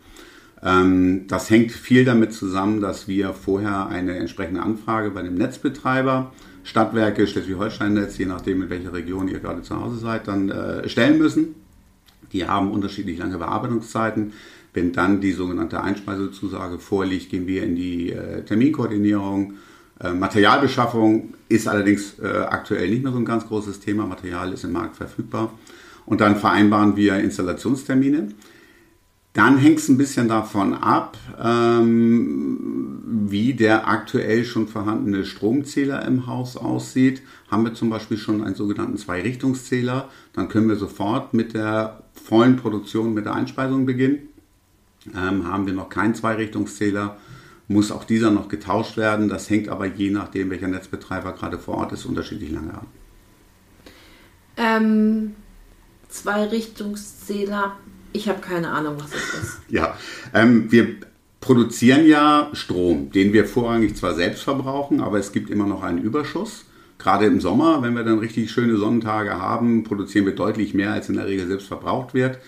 Ähm, 0.62 1.26
das 1.28 1.50
hängt 1.50 1.72
viel 1.72 2.04
damit 2.04 2.32
zusammen, 2.32 2.80
dass 2.80 3.08
wir 3.08 3.32
vorher 3.32 3.86
eine 3.88 4.16
entsprechende 4.16 4.62
Anfrage 4.62 5.10
bei 5.10 5.22
dem 5.22 5.34
Netzbetreiber, 5.34 6.32
Stadtwerke, 6.64 7.26
Schleswig-Holstein-Netz, 7.26 8.18
je 8.18 8.26
nachdem 8.26 8.62
in 8.62 8.70
welcher 8.70 8.92
Region 8.92 9.28
ihr 9.28 9.38
gerade 9.38 9.62
zu 9.62 9.78
Hause 9.78 9.98
seid, 9.98 10.28
dann 10.28 10.50
äh, 10.50 10.88
stellen 10.88 11.18
müssen. 11.18 11.54
Die 12.32 12.46
haben 12.46 12.72
unterschiedlich 12.72 13.18
lange 13.18 13.38
Bearbeitungszeiten. 13.38 14.32
Wenn 14.72 14.92
dann 14.92 15.20
die 15.20 15.32
sogenannte 15.32 15.82
Einspeisezusage 15.82 16.78
vorliegt, 16.78 17.30
gehen 17.30 17.46
wir 17.46 17.62
in 17.62 17.76
die 17.76 18.12
äh, 18.12 18.42
Terminkoordinierung. 18.42 19.54
Äh, 20.00 20.12
Materialbeschaffung 20.12 21.34
ist 21.48 21.68
allerdings 21.68 22.20
aktuell 22.20 22.90
nicht 22.90 23.04
mehr 23.04 23.12
so 23.12 23.18
ein 23.18 23.24
ganz 23.24 23.46
großes 23.46 23.78
Thema. 23.78 24.04
Material 24.04 24.52
ist 24.52 24.64
im 24.64 24.72
Markt 24.72 24.96
verfügbar. 24.96 25.52
Und 26.04 26.20
dann 26.20 26.34
vereinbaren 26.34 26.96
wir 26.96 27.18
Installationstermine. 27.18 28.28
Dann 29.36 29.58
hängt 29.58 29.80
es 29.80 29.88
ein 29.90 29.98
bisschen 29.98 30.28
davon 30.28 30.72
ab, 30.72 31.18
ähm, 31.38 33.02
wie 33.28 33.52
der 33.52 33.86
aktuell 33.86 34.46
schon 34.46 34.66
vorhandene 34.66 35.26
Stromzähler 35.26 36.06
im 36.06 36.26
Haus 36.26 36.56
aussieht. 36.56 37.20
Haben 37.50 37.64
wir 37.66 37.74
zum 37.74 37.90
Beispiel 37.90 38.16
schon 38.16 38.42
einen 38.42 38.54
sogenannten 38.54 38.96
Zwei-Richtungszähler, 38.96 40.08
dann 40.32 40.48
können 40.48 40.70
wir 40.70 40.76
sofort 40.76 41.34
mit 41.34 41.52
der 41.52 42.02
vollen 42.14 42.56
Produktion, 42.56 43.12
mit 43.12 43.26
der 43.26 43.34
Einspeisung 43.34 43.84
beginnen. 43.84 44.20
Ähm, 45.14 45.46
haben 45.46 45.66
wir 45.66 45.74
noch 45.74 45.90
keinen 45.90 46.14
Zwei-Richtungszähler, 46.14 47.18
muss 47.68 47.92
auch 47.92 48.04
dieser 48.04 48.30
noch 48.30 48.48
getauscht 48.48 48.96
werden. 48.96 49.28
Das 49.28 49.50
hängt 49.50 49.68
aber 49.68 49.84
je 49.84 50.12
nachdem, 50.12 50.48
welcher 50.48 50.68
Netzbetreiber 50.68 51.34
gerade 51.34 51.58
vor 51.58 51.74
Ort 51.74 51.92
ist, 51.92 52.06
unterschiedlich 52.06 52.52
lange 52.52 52.72
an. 52.72 52.86
Ähm, 54.56 55.34
Zwei-Richtungszähler 56.08 57.76
ich 58.12 58.28
habe 58.28 58.40
keine 58.40 58.70
Ahnung, 58.70 58.96
was 58.98 59.10
das 59.10 59.42
ist. 59.42 59.60
Ja, 59.68 59.96
ähm, 60.34 60.70
wir 60.70 60.96
produzieren 61.40 62.06
ja 62.06 62.50
Strom, 62.52 63.10
den 63.10 63.32
wir 63.32 63.44
vorrangig 63.44 63.96
zwar 63.96 64.14
selbst 64.14 64.42
verbrauchen, 64.42 65.00
aber 65.00 65.18
es 65.18 65.32
gibt 65.32 65.50
immer 65.50 65.66
noch 65.66 65.82
einen 65.82 66.02
Überschuss. 66.02 66.64
Gerade 66.98 67.26
im 67.26 67.40
Sommer, 67.40 67.82
wenn 67.82 67.94
wir 67.94 68.04
dann 68.04 68.18
richtig 68.18 68.50
schöne 68.50 68.76
Sonnentage 68.76 69.38
haben, 69.38 69.84
produzieren 69.84 70.24
wir 70.24 70.34
deutlich 70.34 70.74
mehr, 70.74 70.92
als 70.92 71.08
in 71.08 71.16
der 71.16 71.26
Regel 71.26 71.46
selbst 71.46 71.68
verbraucht 71.68 72.14
wird. 72.14 72.38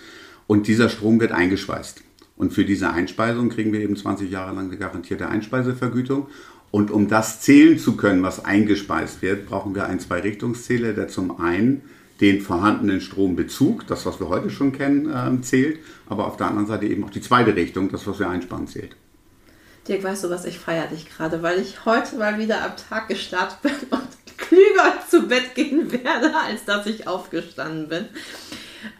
Und 0.47 0.67
dieser 0.67 0.89
Strom 0.89 1.19
wird 1.19 1.31
eingespeist. 1.31 2.01
Und 2.35 2.53
für 2.53 2.65
diese 2.65 2.89
Einspeisung 2.89 3.49
kriegen 3.49 3.71
wir 3.71 3.81
eben 3.81 3.95
20 3.95 4.31
Jahre 4.31 4.55
lang 4.55 4.67
eine 4.69 4.77
garantierte 4.77 5.29
Einspeisevergütung. 5.29 6.27
Und 6.71 6.91
um 6.91 7.07
das 7.07 7.41
zählen 7.41 7.77
zu 7.77 7.95
können, 7.95 8.23
was 8.23 8.43
eingespeist 8.43 9.21
wird, 9.21 9.45
brauchen 9.45 9.75
wir 9.75 9.85
einen 9.85 9.99
Zwei-Richtungszähler, 9.99 10.93
der 10.93 11.07
zum 11.07 11.39
einen 11.39 11.81
den 12.21 12.41
vorhandenen 12.41 13.01
Strombezug, 13.01 13.87
das, 13.87 14.05
was 14.05 14.19
wir 14.19 14.27
heute 14.27 14.49
schon 14.49 14.71
kennen, 14.71 15.11
ähm, 15.13 15.43
zählt, 15.43 15.79
aber 16.07 16.27
auf 16.27 16.37
der 16.37 16.47
anderen 16.47 16.67
Seite 16.67 16.85
eben 16.85 17.03
auch 17.03 17.09
die 17.09 17.21
zweite 17.21 17.55
Richtung, 17.55 17.89
das, 17.89 18.05
was 18.07 18.19
wir 18.19 18.29
einsparen, 18.29 18.67
zählt. 18.67 18.95
Dirk, 19.87 20.03
weißt 20.03 20.25
du 20.25 20.29
was, 20.29 20.45
ich 20.45 20.59
feiere 20.59 20.87
dich 20.87 21.09
gerade, 21.09 21.41
weil 21.41 21.59
ich 21.59 21.85
heute 21.85 22.17
mal 22.17 22.37
wieder 22.37 22.63
am 22.63 22.73
Tag 22.89 23.07
gestartet 23.07 23.61
bin 23.61 23.71
und 23.91 24.37
klüger 24.37 24.93
zu 25.09 25.27
Bett 25.27 25.55
gehen 25.55 25.91
werde, 25.91 26.33
als 26.35 26.65
dass 26.65 26.85
ich 26.85 27.07
aufgestanden 27.07 27.87
bin. 27.87 28.05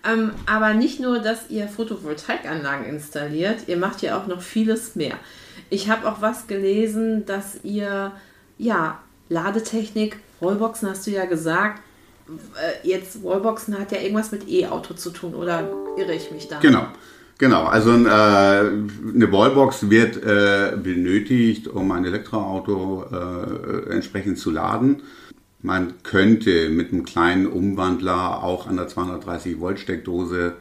Ähm, 0.10 0.32
aber 0.46 0.74
nicht 0.74 1.00
nur, 1.00 1.20
dass 1.20 1.50
ihr 1.50 1.68
Photovoltaikanlagen 1.68 2.86
installiert, 2.86 3.68
ihr 3.68 3.78
macht 3.78 4.02
ja 4.02 4.18
auch 4.18 4.28
noch 4.28 4.42
vieles 4.42 4.96
mehr. 4.96 5.16
Ich 5.70 5.90
habe 5.90 6.10
auch 6.10 6.22
was 6.22 6.48
gelesen, 6.48 7.26
dass 7.26 7.64
ihr, 7.64 8.12
ja, 8.58 9.00
Ladetechnik, 9.30 10.18
Rollboxen 10.42 10.90
hast 10.90 11.06
du 11.06 11.12
ja 11.12 11.26
gesagt, 11.26 11.80
äh, 11.80 11.89
jetzt 12.84 13.24
Wallboxen 13.24 13.78
hat 13.80 13.92
ja 13.92 14.00
irgendwas 14.00 14.32
mit 14.32 14.48
E-Auto 14.50 14.94
zu 14.94 15.12
tun, 15.12 15.34
oder 15.34 15.70
irre 15.98 16.14
ich 16.14 16.32
mich 16.32 16.48
da? 16.48 16.60
Genau. 16.60 16.88
Genau, 17.40 17.64
also 17.64 17.92
äh, 17.92 17.96
eine 17.96 19.32
Wallbox 19.32 19.90
wird 19.90 20.18
äh, 20.18 20.76
benötigt, 20.76 21.70
um 21.70 21.90
ein 21.94 22.04
Elektroauto 22.04 23.06
äh, 23.14 23.94
entsprechend 23.94 24.38
zu 24.38 24.52
laden. 24.52 25.04
Man 25.62 25.94
könnte 26.04 26.70
mit 26.70 26.92
einem 26.92 27.06
kleinen 27.06 27.48
Umwandler 27.48 28.44
auch 28.44 28.68
an 28.68 28.76
der 28.76 28.90
230 28.90 29.62
Volt 29.62 29.80
Steckdose 29.80 30.56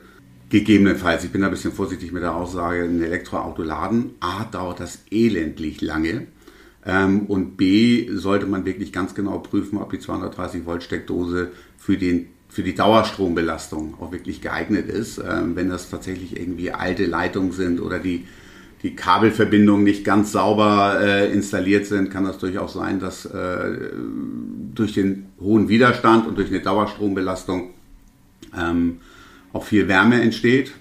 gegebenenfalls, 0.50 1.25
ich 1.25 1.32
bin 1.32 1.42
ein 1.42 1.50
bisschen 1.50 1.72
vorsichtig 1.72 2.12
mit 2.12 2.22
der 2.22 2.34
Aussage, 2.34 2.84
ein 2.84 3.02
Elektroauto 3.02 3.62
laden. 3.62 4.14
A, 4.20 4.44
dauert 4.44 4.78
das 4.78 5.00
elendlich 5.10 5.80
lange. 5.80 6.28
Ähm, 6.87 7.26
und 7.26 7.56
B, 7.56 8.08
sollte 8.12 8.47
man 8.47 8.64
wirklich 8.64 8.92
ganz 8.92 9.14
genau 9.14 9.38
prüfen, 9.38 9.78
ob 9.78 9.90
die 9.90 9.99
230 9.99 10.64
Volt 10.64 10.82
Steckdose 10.82 11.50
für, 11.76 11.97
den, 11.97 12.28
für 12.49 12.62
die 12.62 12.75
Dauerstrombelastung 12.75 13.94
auch 14.00 14.12
wirklich 14.12 14.40
geeignet 14.40 14.88
ist. 14.88 15.18
Ähm, 15.18 15.56
wenn 15.56 15.68
das 15.68 15.90
tatsächlich 15.90 16.38
irgendwie 16.38 16.70
alte 16.70 17.06
Leitungen 17.06 17.52
sind 17.52 17.80
oder 17.80 17.99
die, 17.99 18.26
die 18.82 18.94
Kabelverbindungen 18.94 19.85
nicht 19.85 20.04
ganz 20.04 20.32
sauber 20.32 20.99
äh, 21.00 21.32
installiert 21.32 21.87
sind, 21.87 22.11
kann 22.11 22.25
das 22.25 22.38
durchaus 22.38 22.75
sein, 22.75 23.00
dass 23.00 23.26
äh, 23.26 23.90
durch 24.75 24.92
den 24.94 25.26
hohen 25.40 25.68
Widerstand 25.68 26.26
und 26.26 26.38
durch 26.38 26.49
eine 26.49 26.61
Dauerstrombelastung 26.61 27.70
ähm, 28.56 28.99
auch 29.52 29.64
viel 29.64 29.88
Wärme 29.88 30.20
entsteht. 30.20 30.73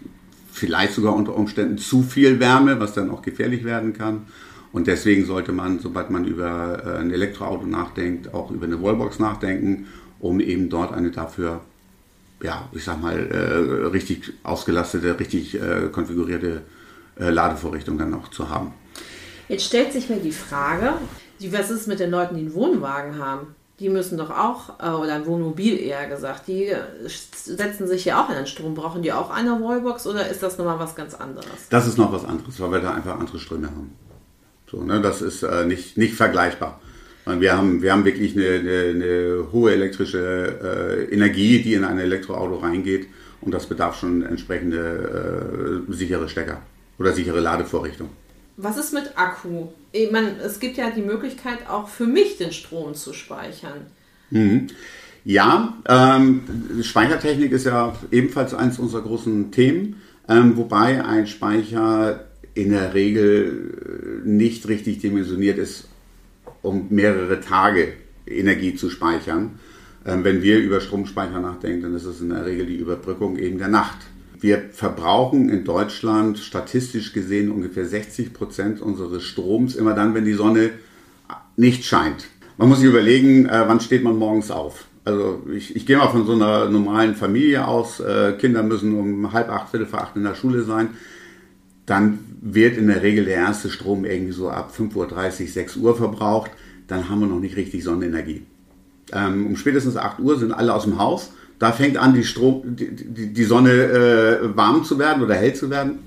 Vielleicht 0.52 0.94
sogar 0.94 1.16
unter 1.16 1.36
Umständen 1.36 1.78
zu 1.78 2.04
viel 2.04 2.40
Wärme, 2.40 2.80
was 2.80 2.94
dann 2.94 3.10
auch 3.10 3.22
gefährlich 3.22 3.64
werden 3.64 3.94
kann. 3.94 4.28
Und 4.78 4.86
deswegen 4.86 5.26
sollte 5.26 5.54
man, 5.54 5.80
sobald 5.80 6.12
man 6.12 6.24
über 6.26 6.84
äh, 6.86 7.00
ein 7.00 7.10
Elektroauto 7.10 7.66
nachdenkt, 7.66 8.32
auch 8.36 8.52
über 8.52 8.68
eine 8.68 8.80
Wallbox 8.80 9.18
nachdenken, 9.18 9.88
um 10.20 10.40
eben 10.40 10.70
dort 10.70 10.94
eine 10.94 11.10
dafür, 11.10 11.62
ja, 12.44 12.70
ich 12.72 12.84
sag 12.84 13.02
mal, 13.02 13.18
äh, 13.18 13.88
richtig 13.88 14.34
ausgelastete, 14.44 15.20
richtig 15.20 15.56
äh, 15.56 15.90
konfigurierte 15.92 16.62
äh, 17.20 17.32
Ladevorrichtung 17.32 17.98
dann 17.98 18.14
auch 18.14 18.28
zu 18.28 18.52
haben. 18.52 18.72
Jetzt 19.50 19.66
stellt 19.66 19.94
sich 19.94 20.10
mir 20.10 20.18
die 20.18 20.32
Frage, 20.32 20.94
was 21.50 21.72
ist 21.72 21.88
mit 21.88 22.00
den 22.00 22.12
Leuten, 22.12 22.36
die 22.36 22.42
einen 22.42 22.54
Wohnwagen 22.54 23.18
haben? 23.18 23.56
Die 23.80 23.90
müssen 23.90 24.16
doch 24.16 24.30
auch, 24.30 24.78
oder 24.78 25.16
ein 25.16 25.26
Wohnmobil 25.26 25.80
eher 25.80 26.08
gesagt, 26.08 26.48
die 26.48 26.72
setzen 27.08 27.88
sich 27.88 28.06
ja 28.06 28.24
auch 28.24 28.30
in 28.30 28.36
den 28.36 28.46
Strom. 28.46 28.76
Brauchen 28.76 29.02
die 29.02 29.12
auch 29.12 29.32
eine 29.32 29.60
Wallbox 29.60 30.06
oder 30.06 30.28
ist 30.28 30.44
das 30.44 30.60
nochmal 30.60 30.78
was 30.78 30.96
ganz 30.96 31.16
anderes? 31.16 31.68
Das 31.72 31.88
ist 31.88 31.98
noch 31.98 32.12
was 32.12 32.26
anderes, 32.26 32.60
weil 32.60 32.72
wir 32.72 32.80
da 32.82 32.94
einfach 32.94 33.20
andere 33.20 33.40
Ströme 33.40 33.68
haben. 33.68 34.07
So, 34.70 34.84
ne, 34.84 35.02
das 35.02 35.22
ist 35.22 35.44
äh, 35.44 35.66
nicht, 35.66 35.98
nicht 35.98 36.16
vergleichbar. 36.16 36.82
Wir 37.26 37.58
haben, 37.58 37.82
wir 37.82 37.92
haben 37.92 38.06
wirklich 38.06 38.38
eine, 38.38 38.48
eine, 38.48 38.84
eine 38.90 39.48
hohe 39.52 39.74
elektrische 39.74 41.08
äh, 41.10 41.14
Energie, 41.14 41.62
die 41.62 41.74
in 41.74 41.84
ein 41.84 42.00
Elektroauto 42.00 42.56
reingeht 42.56 43.08
und 43.42 43.54
das 43.54 43.66
bedarf 43.66 44.00
schon 44.00 44.24
entsprechende 44.24 45.84
äh, 45.90 45.94
sichere 45.94 46.30
Stecker 46.30 46.62
oder 46.98 47.12
sichere 47.12 47.42
Ladevorrichtung. 47.42 48.10
Was 48.56 48.78
ist 48.78 48.94
mit 48.94 49.12
Akku? 49.16 49.68
Ich 49.92 50.10
meine, 50.10 50.38
es 50.40 50.60
gibt 50.60 50.78
ja 50.78 50.90
die 50.90 51.02
Möglichkeit, 51.02 51.70
auch 51.70 51.90
für 51.90 52.08
mich 52.08 52.38
den 52.38 52.52
Strom 52.52 52.96
zu 52.96 53.14
speichern. 53.14 53.88
Mhm. 54.32 54.68
Ja, 55.24 55.78
ähm, 55.88 56.44
Speichertechnik 56.82 57.52
ist 57.52 57.66
ja 57.66 57.94
ebenfalls 58.12 58.54
eines 58.54 58.80
unserer 58.80 59.02
großen 59.02 59.52
Themen, 59.52 60.02
ähm, 60.30 60.56
wobei 60.56 61.04
ein 61.04 61.28
Speicher 61.28 62.26
in 62.58 62.72
der 62.72 62.96
Regel 62.96 64.24
äh, 64.26 64.28
nicht 64.28 64.68
richtig 64.68 64.98
dimensioniert 64.98 65.60
ist, 65.60 65.88
um 66.64 66.88
mehrere 66.90 67.40
Tage 67.40 67.94
Energie 68.26 68.74
zu 68.74 68.90
speichern. 68.90 69.60
Ähm, 70.06 70.24
wenn 70.24 70.42
wir 70.42 70.58
über 70.58 70.82
Stromspeicher 70.82 71.40
nachdenken, 71.40 71.84
dann 71.84 71.96
ist 71.96 72.06
es 72.06 72.20
in 72.20 72.30
der 72.30 72.46
Regel 72.46 72.66
die 72.66 72.78
Überbrückung 72.78 73.38
eben 73.38 73.60
der 73.60 73.68
Nacht. 73.68 73.98
Wir 74.40 74.70
verbrauchen 74.72 75.50
in 75.50 75.66
Deutschland 75.66 76.40
statistisch 76.40 77.14
gesehen 77.14 77.52
ungefähr 77.52 77.86
60 77.86 78.34
Prozent 78.34 78.82
unseres 78.82 79.24
Stroms 79.24 79.76
immer 79.76 79.94
dann, 79.94 80.16
wenn 80.16 80.26
die 80.26 80.34
Sonne 80.34 80.72
nicht 81.56 81.86
scheint. 81.86 82.28
Man 82.58 82.70
muss 82.70 82.80
sich 82.80 82.90
überlegen, 82.90 83.46
äh, 83.46 83.66
wann 83.68 83.82
steht 83.82 84.04
man 84.04 84.18
morgens 84.18 84.50
auf. 84.50 84.86
Also 85.06 85.44
ich, 85.54 85.76
ich 85.76 85.86
gehe 85.86 85.98
mal 85.98 86.10
von 86.10 86.26
so 86.26 86.34
einer 86.34 86.70
normalen 86.70 87.14
Familie 87.16 87.68
aus. 87.68 88.00
Äh, 88.00 88.34
Kinder 88.40 88.64
müssen 88.64 88.98
um 88.98 89.32
halb 89.32 89.50
acht, 89.50 89.70
viertel 89.70 89.86
vor 89.86 90.02
acht 90.02 90.16
in 90.16 90.24
der 90.24 90.36
Schule 90.36 90.64
sein 90.64 90.90
dann 91.88 92.20
wird 92.42 92.78
in 92.78 92.88
der 92.88 93.02
Regel 93.02 93.26
der 93.26 93.36
erste 93.36 93.70
Strom 93.70 94.06
irgendwie 94.06 94.34
so 94.34 94.50
ab 94.50 94.74
5.30 94.78 94.96
Uhr, 95.42 95.48
6 95.48 95.76
Uhr 95.78 95.96
verbraucht. 95.96 96.52
Dann 96.88 97.10
haben 97.10 97.22
wir 97.22 97.28
noch 97.28 97.40
nicht 97.40 97.56
richtig 97.56 97.84
Sonnenenergie. 97.84 98.44
Ähm, 99.14 99.48
um 99.48 99.56
spätestens 99.56 99.96
8 99.96 100.20
Uhr 100.20 100.38
sind 100.38 100.52
alle 100.52 100.74
aus 100.74 100.84
dem 100.84 101.00
Haus. 101.00 101.32
Da 101.60 101.72
fängt 101.72 101.98
an, 101.98 102.14
die, 102.14 102.26
Strom, 102.26 102.76
die, 102.76 103.34
die, 103.34 103.44
Sonne 103.46 103.72
äh, 103.72 104.56
warm 104.56 104.84
zu 104.84 105.00
werden 105.00 105.24
oder 105.24 105.36
hell 105.36 105.56
zu 105.56 105.70
werden. 105.70 106.00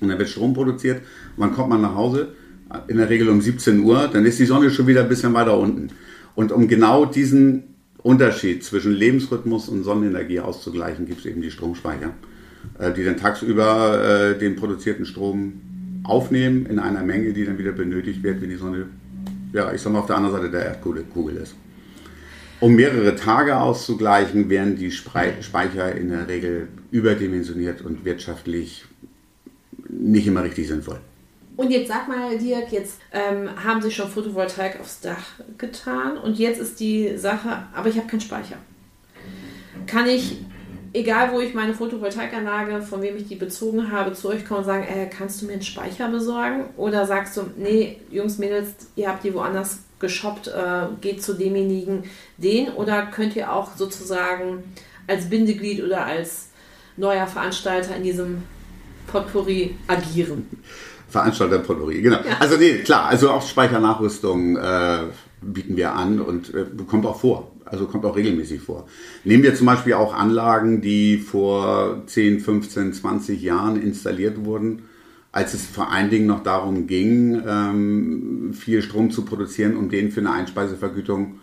Und 0.00 0.08
dann 0.08 0.18
wird 0.18 0.28
Strom 0.28 0.52
produziert. 0.52 1.00
Wann 1.36 1.54
kommt 1.54 1.70
man 1.70 1.80
nach 1.80 1.94
Hause? 1.94 2.28
In 2.86 2.98
der 2.98 3.08
Regel 3.08 3.30
um 3.30 3.40
17 3.40 3.80
Uhr. 3.80 4.10
Dann 4.12 4.26
ist 4.26 4.38
die 4.38 4.44
Sonne 4.44 4.70
schon 4.70 4.86
wieder 4.86 5.00
ein 5.00 5.08
bisschen 5.08 5.32
weiter 5.32 5.58
unten. 5.58 5.88
Und 6.34 6.52
um 6.52 6.68
genau 6.68 7.06
diesen 7.06 7.64
Unterschied 8.02 8.62
zwischen 8.62 8.92
Lebensrhythmus 8.92 9.70
und 9.70 9.82
Sonnenenergie 9.82 10.40
auszugleichen, 10.40 11.06
gibt 11.06 11.20
es 11.20 11.26
eben 11.26 11.40
die 11.40 11.50
Stromspeicher. 11.50 12.10
Äh, 12.78 12.92
die 12.92 13.04
dann 13.04 13.16
tagsüber 13.16 14.32
äh, 14.34 14.38
den 14.38 14.56
produzierten 14.56 15.06
Strom 15.06 16.00
aufnehmen 16.04 16.66
in 16.66 16.78
einer 16.78 17.02
Menge, 17.02 17.32
die 17.32 17.44
dann 17.44 17.58
wieder 17.58 17.72
benötigt 17.72 18.22
wird, 18.22 18.40
wenn 18.40 18.50
die 18.50 18.56
Sonne, 18.56 18.86
ja, 19.52 19.72
ich 19.72 19.80
sag 19.80 19.92
mal, 19.92 20.00
auf 20.00 20.06
der 20.06 20.16
anderen 20.16 20.36
Seite 20.36 20.50
der 20.50 20.66
Erdkugel 20.66 21.36
ist. 21.36 21.54
Um 22.60 22.74
mehrere 22.74 23.16
Tage 23.16 23.58
auszugleichen, 23.58 24.48
werden 24.48 24.76
die 24.76 24.90
Speicher 24.90 25.94
in 25.94 26.10
der 26.10 26.28
Regel 26.28 26.68
überdimensioniert 26.90 27.82
und 27.82 28.04
wirtschaftlich 28.04 28.84
nicht 29.88 30.26
immer 30.26 30.42
richtig 30.42 30.68
sinnvoll. 30.68 31.00
Und 31.56 31.70
jetzt 31.70 31.88
sag 31.88 32.06
mal, 32.08 32.36
Dirk, 32.38 32.70
jetzt 32.70 32.98
ähm, 33.12 33.48
haben 33.62 33.80
Sie 33.80 33.90
schon 33.90 34.08
Photovoltaik 34.10 34.78
aufs 34.78 35.00
Dach 35.00 35.40
getan 35.56 36.18
und 36.18 36.38
jetzt 36.38 36.60
ist 36.60 36.80
die 36.80 37.16
Sache, 37.16 37.64
aber 37.74 37.88
ich 37.88 37.96
habe 37.96 38.06
keinen 38.06 38.20
Speicher. 38.20 38.56
Kann 39.86 40.06
ich, 40.06 40.44
egal 40.96 41.32
wo 41.32 41.40
ich 41.40 41.54
meine 41.54 41.74
Photovoltaikanlage, 41.74 42.80
von 42.82 43.02
wem 43.02 43.16
ich 43.16 43.28
die 43.28 43.36
bezogen 43.36 43.92
habe, 43.92 44.14
zu 44.14 44.28
euch 44.28 44.44
kommen 44.46 44.60
und 44.60 44.66
sagen, 44.66 44.84
äh, 44.84 45.06
kannst 45.06 45.40
du 45.40 45.46
mir 45.46 45.52
einen 45.52 45.62
Speicher 45.62 46.08
besorgen? 46.08 46.64
Oder 46.76 47.06
sagst 47.06 47.36
du, 47.36 47.42
nee, 47.56 47.98
Jungs, 48.10 48.38
Mädels, 48.38 48.74
ihr 48.96 49.08
habt 49.08 49.22
die 49.22 49.34
woanders 49.34 49.80
geshoppt, 50.00 50.48
äh, 50.48 50.86
geht 51.00 51.22
zu 51.22 51.34
demjenigen, 51.34 52.04
den? 52.38 52.70
Oder 52.70 53.06
könnt 53.06 53.36
ihr 53.36 53.52
auch 53.52 53.76
sozusagen 53.76 54.64
als 55.06 55.28
Bindeglied 55.28 55.84
oder 55.84 56.06
als 56.06 56.48
neuer 56.96 57.26
Veranstalter 57.26 57.94
in 57.94 58.02
diesem 58.02 58.42
Potpourri 59.06 59.76
agieren? 59.86 60.48
Veranstalter 61.08 61.58
Potpourri, 61.58 62.00
genau. 62.00 62.16
Ja. 62.16 62.38
Also 62.40 62.56
nee, 62.56 62.78
klar, 62.78 63.06
also 63.06 63.30
auch 63.30 63.46
Speichernachrüstung 63.46 64.56
äh, 64.56 64.98
bieten 65.42 65.76
wir 65.76 65.92
an 65.92 66.20
und 66.20 66.52
äh, 66.54 66.64
kommt 66.86 67.04
auch 67.04 67.20
vor. 67.20 67.52
Also 67.66 67.86
kommt 67.86 68.04
auch 68.04 68.16
regelmäßig 68.16 68.60
vor. 68.60 68.86
Nehmen 69.24 69.42
wir 69.42 69.54
zum 69.54 69.66
Beispiel 69.66 69.94
auch 69.94 70.14
Anlagen, 70.14 70.80
die 70.80 71.18
vor 71.18 72.02
10, 72.06 72.40
15, 72.40 72.92
20 72.94 73.42
Jahren 73.42 73.80
installiert 73.80 74.44
wurden, 74.44 74.84
als 75.32 75.52
es 75.52 75.66
vor 75.66 75.90
allen 75.90 76.08
Dingen 76.08 76.26
noch 76.26 76.42
darum 76.42 76.86
ging, 76.86 77.42
ähm, 77.46 78.54
viel 78.54 78.82
Strom 78.82 79.10
zu 79.10 79.24
produzieren, 79.24 79.76
um 79.76 79.90
den 79.90 80.10
für 80.10 80.20
eine 80.20 80.32
Einspeisevergütung 80.32 81.40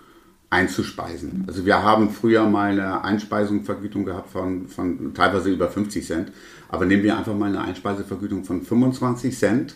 einzuspeisen. 0.50 1.44
Also 1.48 1.66
wir 1.66 1.82
haben 1.84 2.12
früher 2.12 2.46
mal 2.46 2.72
eine 2.72 3.04
Einspeisungsvergütung 3.04 4.06
gehabt 4.06 4.30
von, 4.30 4.68
von 4.68 5.14
teilweise 5.14 5.50
über 5.52 5.68
50 5.68 6.06
Cent. 6.06 6.32
Aber 6.70 6.86
nehmen 6.86 7.04
wir 7.04 7.18
einfach 7.18 7.36
mal 7.36 7.50
eine 7.50 7.62
Einspeisevergütung 7.62 8.46
von 8.46 8.62
25 8.62 9.38
Cent 9.38 9.76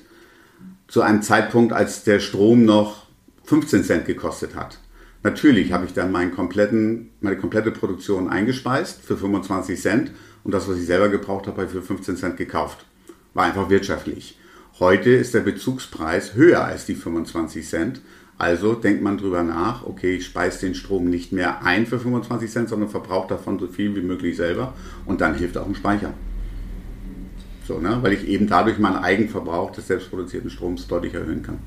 zu 0.87 1.01
einem 1.01 1.21
Zeitpunkt, 1.21 1.73
als 1.73 2.03
der 2.03 2.19
Strom 2.19 2.63
noch 2.63 3.07
15 3.45 3.83
Cent 3.83 4.05
gekostet 4.05 4.55
hat. 4.55 4.79
Natürlich 5.27 5.73
habe 5.73 5.85
ich 5.85 5.91
dann 5.91 6.13
meinen 6.13 6.31
kompletten, 6.31 7.09
meine 7.19 7.35
komplette 7.35 7.71
Produktion 7.71 8.29
eingespeist 8.29 9.01
für 9.01 9.17
25 9.17 9.77
Cent 9.77 10.11
und 10.45 10.53
das, 10.53 10.69
was 10.69 10.77
ich 10.77 10.85
selber 10.85 11.09
gebraucht 11.09 11.47
habe, 11.47 11.57
habe 11.57 11.65
ich 11.65 11.71
für 11.73 11.81
15 11.81 12.15
Cent 12.15 12.37
gekauft. 12.37 12.85
War 13.33 13.43
einfach 13.43 13.69
wirtschaftlich. 13.69 14.39
Heute 14.79 15.09
ist 15.09 15.33
der 15.33 15.41
Bezugspreis 15.41 16.35
höher 16.35 16.63
als 16.63 16.85
die 16.85 16.95
25 16.95 17.67
Cent. 17.67 17.99
Also 18.37 18.73
denkt 18.73 19.03
man 19.03 19.17
drüber 19.17 19.43
nach, 19.43 19.85
okay, 19.85 20.15
ich 20.15 20.25
speise 20.25 20.61
den 20.61 20.75
Strom 20.75 21.09
nicht 21.09 21.33
mehr 21.33 21.61
ein 21.61 21.85
für 21.85 21.99
25 21.99 22.49
Cent, 22.49 22.69
sondern 22.69 22.87
verbrauche 22.87 23.27
davon 23.27 23.59
so 23.59 23.67
viel 23.67 23.93
wie 23.97 24.03
möglich 24.03 24.37
selber 24.37 24.75
und 25.05 25.19
dann 25.19 25.35
hilft 25.35 25.57
auch 25.57 25.67
ein 25.67 25.75
Speicher. 25.75 26.13
So, 27.67 27.79
ne? 27.79 27.99
Weil 28.01 28.13
ich 28.13 28.25
eben 28.29 28.47
dadurch 28.47 28.79
meinen 28.79 29.03
Eigenverbrauch 29.03 29.73
des 29.73 29.87
selbstproduzierten 29.87 30.49
Stroms 30.49 30.87
deutlich 30.87 31.15
erhöhen 31.15 31.43
kann. 31.43 31.59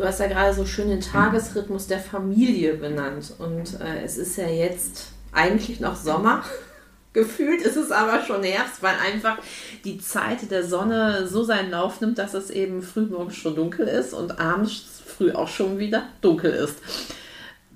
Du 0.00 0.06
hast 0.06 0.18
ja 0.18 0.28
gerade 0.28 0.54
so 0.54 0.64
schön 0.64 0.88
den 0.88 1.02
Tagesrhythmus 1.02 1.86
der 1.86 1.98
Familie 1.98 2.72
benannt. 2.72 3.34
Und 3.38 3.78
äh, 3.82 4.02
es 4.02 4.16
ist 4.16 4.38
ja 4.38 4.48
jetzt 4.48 5.08
eigentlich 5.30 5.78
noch 5.78 5.94
Sommer. 5.94 6.42
Gefühlt 7.12 7.60
ist 7.60 7.76
es 7.76 7.90
aber 7.90 8.24
schon 8.24 8.42
Herbst, 8.42 8.82
weil 8.82 8.94
einfach 8.94 9.36
die 9.84 9.98
Zeit 9.98 10.50
der 10.50 10.64
Sonne 10.64 11.26
so 11.26 11.44
seinen 11.44 11.70
Lauf 11.70 12.00
nimmt, 12.00 12.16
dass 12.16 12.32
es 12.32 12.48
eben 12.48 12.80
frühmorgens 12.80 13.36
schon 13.36 13.54
dunkel 13.54 13.86
ist 13.86 14.14
und 14.14 14.40
abends 14.40 15.02
früh 15.04 15.32
auch 15.32 15.48
schon 15.48 15.78
wieder 15.78 16.04
dunkel 16.22 16.52
ist. 16.52 16.78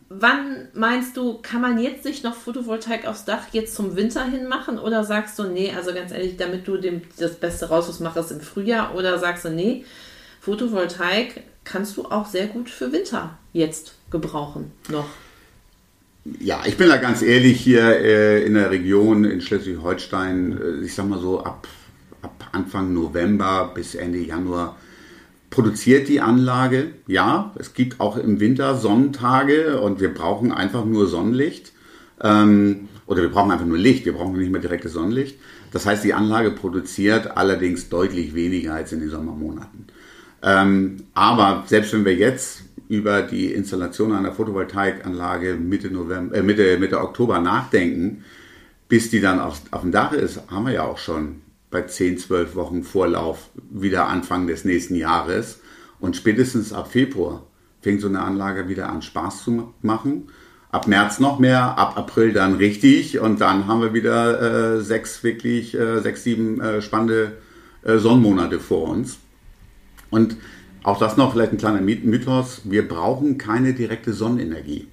Wann 0.09 0.69
meinst 0.73 1.19
du, 1.19 1.43
kann 1.43 1.61
man 1.61 1.79
jetzt 1.79 2.05
sich 2.05 2.23
noch 2.23 2.37
Photovoltaik 2.37 3.07
aufs 3.07 3.27
Dach 3.27 3.49
jetzt 3.53 3.75
zum 3.75 3.97
Winter 3.97 4.25
hin 4.25 4.49
machen? 4.49 4.79
Oder 4.79 5.05
sagst 5.05 5.39
du, 5.39 5.45
nee, 5.45 5.75
also 5.77 5.93
ganz 5.93 6.11
ehrlich, 6.11 6.39
damit 6.39 6.67
du 6.67 6.79
dem, 6.79 7.03
das 7.19 7.35
Beste 7.35 7.69
raus 7.69 8.01
machst 8.01 8.33
im 8.33 8.41
Frühjahr? 8.41 8.95
Oder 8.95 9.19
sagst 9.19 9.45
du, 9.45 9.51
nee, 9.51 9.85
Photovoltaik 10.45 11.43
kannst 11.65 11.97
du 11.97 12.05
auch 12.05 12.27
sehr 12.27 12.47
gut 12.49 12.69
für 12.69 12.93
Winter 12.93 13.39
jetzt 13.55 13.95
gebrauchen 14.11 14.73
noch? 14.91 15.07
Ja, 16.39 16.63
ich 16.67 16.77
bin 16.77 16.89
da 16.89 16.97
ganz 16.97 17.23
ehrlich 17.23 17.61
hier 17.61 17.83
äh, 17.83 18.45
in 18.45 18.55
der 18.55 18.71
Region 18.71 19.25
in 19.25 19.41
Schleswig-Holstein, 19.41 20.59
äh, 20.61 20.85
ich 20.85 20.95
sag 20.95 21.09
mal 21.09 21.19
so 21.19 21.43
ab, 21.43 21.67
ab 22.23 22.49
Anfang 22.53 22.93
November 22.93 23.73
bis 23.75 23.95
Ende 23.95 24.19
Januar 24.19 24.77
produziert 25.51 26.09
die 26.09 26.21
Anlage. 26.21 26.93
Ja, 27.07 27.53
es 27.59 27.75
gibt 27.75 28.01
auch 28.01 28.17
im 28.17 28.41
Winter 28.41 28.77
Sonnentage 28.77 29.81
und 29.81 30.01
wir 30.01 30.13
brauchen 30.13 30.53
einfach 30.53 30.85
nur 30.85 31.07
Sonnenlicht. 31.07 31.73
Ähm, 32.21 32.89
oder 33.07 33.23
wir 33.23 33.31
brauchen 33.31 33.51
einfach 33.51 33.67
nur 33.67 33.79
Licht, 33.79 34.05
wir 34.05 34.15
brauchen 34.15 34.39
nicht 34.39 34.51
mehr 34.51 34.61
direktes 34.61 34.93
Sonnenlicht. 34.93 35.39
Das 35.73 35.87
heißt, 35.87 36.05
die 36.05 36.15
Anlage 36.15 36.51
produziert 36.51 37.37
allerdings 37.37 37.89
deutlich 37.89 38.35
weniger 38.35 38.75
als 38.75 38.93
in 38.93 39.01
den 39.01 39.11
Sommermonaten. 39.11 39.87
Ähm, 40.45 41.05
aber 41.15 41.65
selbst 41.67 41.95
wenn 41.95 42.05
wir 42.05 42.15
jetzt 42.15 42.63
über 42.89 43.23
die 43.23 43.53
Installation 43.53 44.13
einer 44.13 44.33
Photovoltaikanlage 44.33 45.55
Mitte, 45.55 45.91
November, 45.91 46.37
äh, 46.37 46.43
Mitte, 46.43 46.77
Mitte 46.79 47.01
Oktober 47.01 47.39
nachdenken, 47.39 48.25
bis 48.89 49.11
die 49.11 49.21
dann 49.21 49.41
auf, 49.41 49.63
auf 49.71 49.81
dem 49.81 49.91
Dach 49.91 50.13
ist, 50.13 50.41
haben 50.51 50.67
wir 50.67 50.75
ja 50.75 50.83
auch 50.85 50.99
schon 50.99 51.41
bei 51.71 51.83
10, 51.83 52.19
12 52.19 52.55
Wochen 52.57 52.85
Vorlauf 52.85 53.49
wieder 53.71 54.07
Anfang 54.09 54.47
des 54.47 54.65
nächsten 54.65 54.95
Jahres. 54.97 55.61
Und 55.99 56.15
spätestens 56.15 56.73
ab 56.75 56.93
Februar 56.93 57.47
fängt 57.81 58.03
so 58.03 58.09
eine 58.09 58.21
Anlage 58.21 58.69
wieder 58.69 58.91
an 58.91 59.01
Spaß 59.01 59.45
zu 59.45 59.73
machen. 59.81 60.29
Ab 60.71 60.87
März 60.87 61.21
noch 61.21 61.39
mehr, 61.39 61.79
ab 61.79 61.97
April 61.97 62.33
dann 62.33 62.55
richtig 62.57 63.19
und 63.19 63.41
dann 63.41 63.67
haben 63.67 63.81
wir 63.81 63.95
wieder 63.95 64.77
äh, 64.77 64.81
sechs 64.83 65.23
wirklich, 65.23 65.75
äh, 65.75 66.01
sechs, 66.01 66.25
sieben 66.25 66.61
äh, 66.61 66.83
spannende 66.83 67.33
äh, 67.83 67.99
Sonnenmonate 67.99 68.61
vor 68.61 68.89
uns. 68.89 69.19
Und 70.15 70.37
auch 70.85 71.01
das 71.01 71.17
noch 71.17 71.33
vielleicht 71.33 71.51
ein 71.51 71.59
kleiner 71.59 71.81
Mythos, 71.81 72.61
wir 72.63 72.87
brauchen 72.87 73.37
keine 73.37 73.73
direkte 73.73 74.13
Sonnenenergie. 74.13 74.87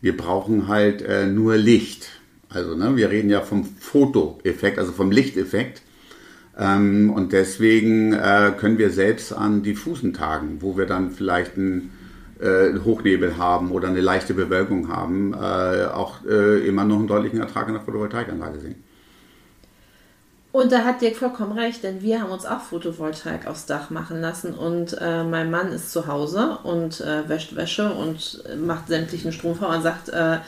Wir 0.00 0.16
brauchen 0.16 0.66
halt 0.66 1.02
äh, 1.02 1.26
nur 1.26 1.56
Licht. 1.56 2.08
Also 2.48 2.74
ne, 2.74 2.96
wir 2.96 3.10
reden 3.10 3.28
ja 3.28 3.42
vom 3.42 3.64
Fotoeffekt, 3.64 4.78
also 4.78 4.92
vom 4.92 5.10
Lichteffekt. 5.10 5.82
Ähm, 6.58 7.10
und 7.10 7.32
deswegen 7.32 8.14
äh, 8.14 8.52
können 8.56 8.78
wir 8.78 8.90
selbst 8.90 9.34
an 9.34 9.62
diffusen 9.62 10.14
Tagen, 10.14 10.58
wo 10.60 10.78
wir 10.78 10.86
dann 10.86 11.10
vielleicht 11.10 11.58
einen 11.58 11.90
äh, 12.40 12.78
Hochnebel 12.82 13.36
haben 13.36 13.72
oder 13.72 13.88
eine 13.88 14.00
leichte 14.00 14.32
Bewölkung 14.32 14.88
haben, 14.88 15.34
äh, 15.34 15.84
auch 15.84 16.24
äh, 16.24 16.66
immer 16.66 16.84
noch 16.84 16.98
einen 16.98 17.08
deutlichen 17.08 17.40
Ertrag 17.40 17.68
in 17.68 17.74
der 17.74 17.82
Photovoltaikanlage 17.82 18.58
sehen. 18.58 18.76
Und 20.52 20.70
da 20.70 20.84
hat 20.84 21.00
Dirk 21.00 21.16
vollkommen 21.16 21.58
recht, 21.58 21.82
denn 21.82 22.02
wir 22.02 22.20
haben 22.20 22.30
uns 22.30 22.44
auch 22.44 22.60
Photovoltaik 22.60 23.46
aufs 23.46 23.64
Dach 23.64 23.88
machen 23.88 24.20
lassen 24.20 24.52
und 24.52 24.94
äh, 25.00 25.24
mein 25.24 25.50
Mann 25.50 25.72
ist 25.72 25.90
zu 25.90 26.06
Hause 26.06 26.58
und 26.62 27.00
äh, 27.00 27.26
wäscht 27.26 27.56
Wäsche 27.56 27.90
und 27.90 28.44
macht 28.58 28.88
sämtlichen 28.88 29.32
Stromverbrauch 29.32 29.76
und 29.76 29.82
sagt, 29.82 30.10
äh, 30.10 30.38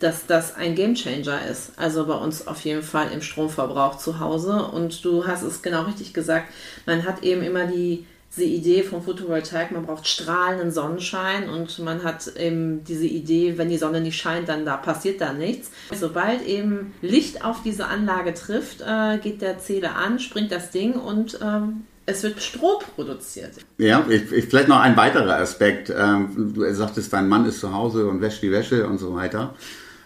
dass 0.00 0.26
das 0.26 0.54
ein 0.54 0.74
Gamechanger 0.74 1.44
ist. 1.50 1.72
Also 1.76 2.06
bei 2.06 2.14
uns 2.14 2.46
auf 2.46 2.64
jeden 2.64 2.82
Fall 2.82 3.10
im 3.12 3.20
Stromverbrauch 3.20 3.98
zu 3.98 4.20
Hause. 4.20 4.62
Und 4.66 5.04
du 5.04 5.26
hast 5.26 5.42
es 5.42 5.62
genau 5.62 5.82
richtig 5.82 6.14
gesagt. 6.14 6.46
Man 6.86 7.04
hat 7.04 7.24
eben 7.24 7.42
immer 7.42 7.66
die, 7.66 8.06
diese 8.38 8.48
Idee 8.48 8.82
vom 8.82 9.02
Photovoltaik, 9.02 9.72
man 9.72 9.84
braucht 9.84 10.06
strahlenden 10.06 10.70
Sonnenschein 10.70 11.48
und 11.48 11.78
man 11.80 12.04
hat 12.04 12.36
eben 12.36 12.84
diese 12.84 13.06
Idee, 13.06 13.54
wenn 13.56 13.68
die 13.68 13.78
Sonne 13.78 14.00
nicht 14.00 14.16
scheint, 14.16 14.48
dann 14.48 14.64
da 14.64 14.76
passiert 14.76 15.20
da 15.20 15.32
nichts. 15.32 15.70
Sobald 15.92 16.46
eben 16.46 16.94
Licht 17.02 17.44
auf 17.44 17.62
diese 17.64 17.86
Anlage 17.86 18.34
trifft, 18.34 18.80
äh, 18.80 19.18
geht 19.18 19.42
der 19.42 19.58
Zähler 19.58 19.96
an, 19.96 20.20
springt 20.20 20.52
das 20.52 20.70
Ding 20.70 20.94
und 20.94 21.38
ähm, 21.42 21.82
es 22.06 22.22
wird 22.22 22.40
Strom 22.40 22.80
produziert. 22.94 23.52
Ja, 23.76 24.04
ich, 24.08 24.30
ich, 24.32 24.44
vielleicht 24.46 24.68
noch 24.68 24.80
ein 24.80 24.96
weiterer 24.96 25.36
Aspekt. 25.36 25.90
Ähm, 25.90 26.52
du 26.54 26.72
sagtest, 26.72 27.12
dein 27.12 27.28
Mann 27.28 27.44
ist 27.44 27.60
zu 27.60 27.74
Hause 27.74 28.06
und 28.06 28.20
wäscht 28.20 28.42
die 28.42 28.52
Wäsche 28.52 28.86
und 28.86 28.98
so 28.98 29.14
weiter. 29.14 29.54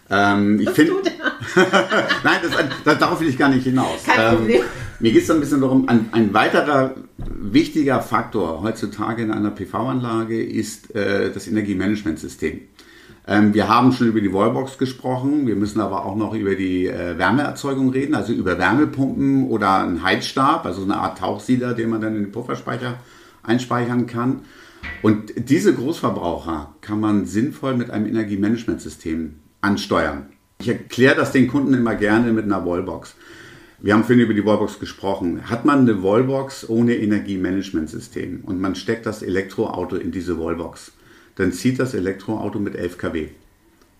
Ähm, 0.09 0.59
ich 0.59 0.69
finde. 0.71 0.93
Nein, 1.55 2.39
das, 2.41 2.51
das, 2.83 2.97
darauf 2.97 3.21
will 3.21 3.29
ich 3.29 3.37
gar 3.37 3.49
nicht 3.49 3.63
hinaus. 3.63 4.03
Kein 4.05 4.19
ähm, 4.19 4.37
Problem. 4.37 4.63
Mir 4.99 5.11
geht 5.11 5.23
es 5.23 5.31
ein 5.31 5.39
bisschen 5.39 5.61
darum, 5.61 5.89
ein, 5.89 6.09
ein, 6.11 6.33
weiterer 6.33 6.95
wichtiger 7.17 8.01
Faktor 8.01 8.61
heutzutage 8.61 9.23
in 9.23 9.31
einer 9.31 9.51
PV-Anlage 9.51 10.41
ist 10.41 10.95
äh, 10.95 11.31
das 11.31 11.47
Energiemanagementsystem. 11.47 12.61
Ähm, 13.27 13.53
wir 13.53 13.67
haben 13.67 13.93
schon 13.93 14.07
über 14.07 14.21
die 14.21 14.33
Wallbox 14.33 14.77
gesprochen, 14.77 15.47
wir 15.47 15.55
müssen 15.55 15.79
aber 15.79 16.05
auch 16.05 16.15
noch 16.15 16.33
über 16.33 16.55
die 16.55 16.87
äh, 16.87 17.17
Wärmeerzeugung 17.17 17.89
reden, 17.89 18.15
also 18.15 18.33
über 18.33 18.57
Wärmepumpen 18.57 19.47
oder 19.47 19.79
einen 19.79 20.03
Heizstab, 20.03 20.65
also 20.65 20.83
eine 20.83 20.97
Art 20.97 21.19
Tauchsieder, 21.19 21.73
den 21.73 21.89
man 21.89 22.01
dann 22.01 22.15
in 22.15 22.23
den 22.23 22.31
Pufferspeicher 22.31 22.99
einspeichern 23.41 24.07
kann. 24.07 24.41
Und 25.01 25.33
diese 25.37 25.73
Großverbraucher 25.73 26.75
kann 26.81 26.99
man 26.99 27.25
sinnvoll 27.25 27.75
mit 27.75 27.89
einem 27.89 28.05
Energiemanagementsystem 28.07 29.35
ansteuern. 29.61 30.27
Ich 30.59 30.67
erkläre 30.67 31.15
das 31.15 31.31
den 31.31 31.47
Kunden 31.47 31.73
immer 31.73 31.95
gerne 31.95 32.31
mit 32.33 32.45
einer 32.45 32.65
Wallbox. 32.65 33.15
Wir 33.83 33.93
haben 33.93 34.05
vorhin 34.05 34.23
über 34.23 34.33
die 34.33 34.45
Wallbox 34.45 34.79
gesprochen. 34.79 35.49
Hat 35.49 35.65
man 35.65 35.79
eine 35.79 36.01
Wallbox 36.01 36.69
ohne 36.69 36.95
Energiemanagementsystem 36.95 38.39
und 38.45 38.61
man 38.61 38.75
steckt 38.75 39.05
das 39.05 39.21
Elektroauto 39.21 39.97
in 39.97 40.09
diese 40.09 40.39
Wallbox, 40.39 40.93
dann 41.35 41.51
zieht 41.51 41.79
das 41.79 41.93
Elektroauto 41.93 42.59
mit 42.59 42.77
11 42.77 42.97
kW. 42.97 43.27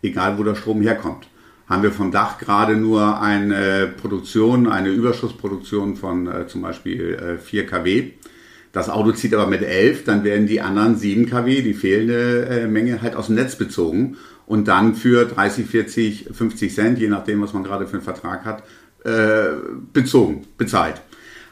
egal 0.02 0.38
wo 0.38 0.43
der 0.43 0.56
Strom 0.56 0.82
herkommt. 0.82 1.28
Haben 1.67 1.84
wir 1.84 1.91
vom 1.91 2.13
Dach 2.13 2.38
gerade 2.38 2.78
nur 2.78 3.19
eine 3.22 3.93
Produktion, 4.02 4.69
eine 4.69 4.88
Überschussproduktion 4.88 5.98
von 5.98 6.28
äh, 6.28 6.48
zum 6.48 6.62
Beispiel 6.62 7.15
äh, 7.15 7.38
4 7.38 7.65
kW, 7.65 8.12
das 8.72 8.89
Auto 8.89 9.12
zieht 9.12 9.34
aber 9.34 9.48
mit 9.48 9.63
11, 9.63 10.06
dann 10.06 10.24
werden 10.24 10.48
die 10.48 10.62
anderen 10.62 10.96
7 10.96 11.26
kW, 11.26 11.62
die 11.62 11.74
fehlende 11.74 12.46
äh, 12.46 12.67
Menge, 12.67 13.02
halt 13.02 13.17
aus 13.17 13.28
dem 13.28 13.36
Netz 13.36 13.58
bezogen 13.58 14.15
und 14.46 14.67
dann 14.67 14.96
für 14.96 15.26
30, 15.26 15.67
40, 15.67 16.30
50 16.32 16.74
Cent, 16.74 17.00
je 17.00 17.10
nachdem, 17.10 17.41
was 17.41 17.54
man 17.54 17.63
gerade 17.63 17.86
für 17.86 17.98
einen 17.98 18.02
Vertrag 18.02 18.46
hat, 18.46 18.63
äh, 19.04 19.56
bezogen, 19.92 20.46
bezahlt. 20.58 21.02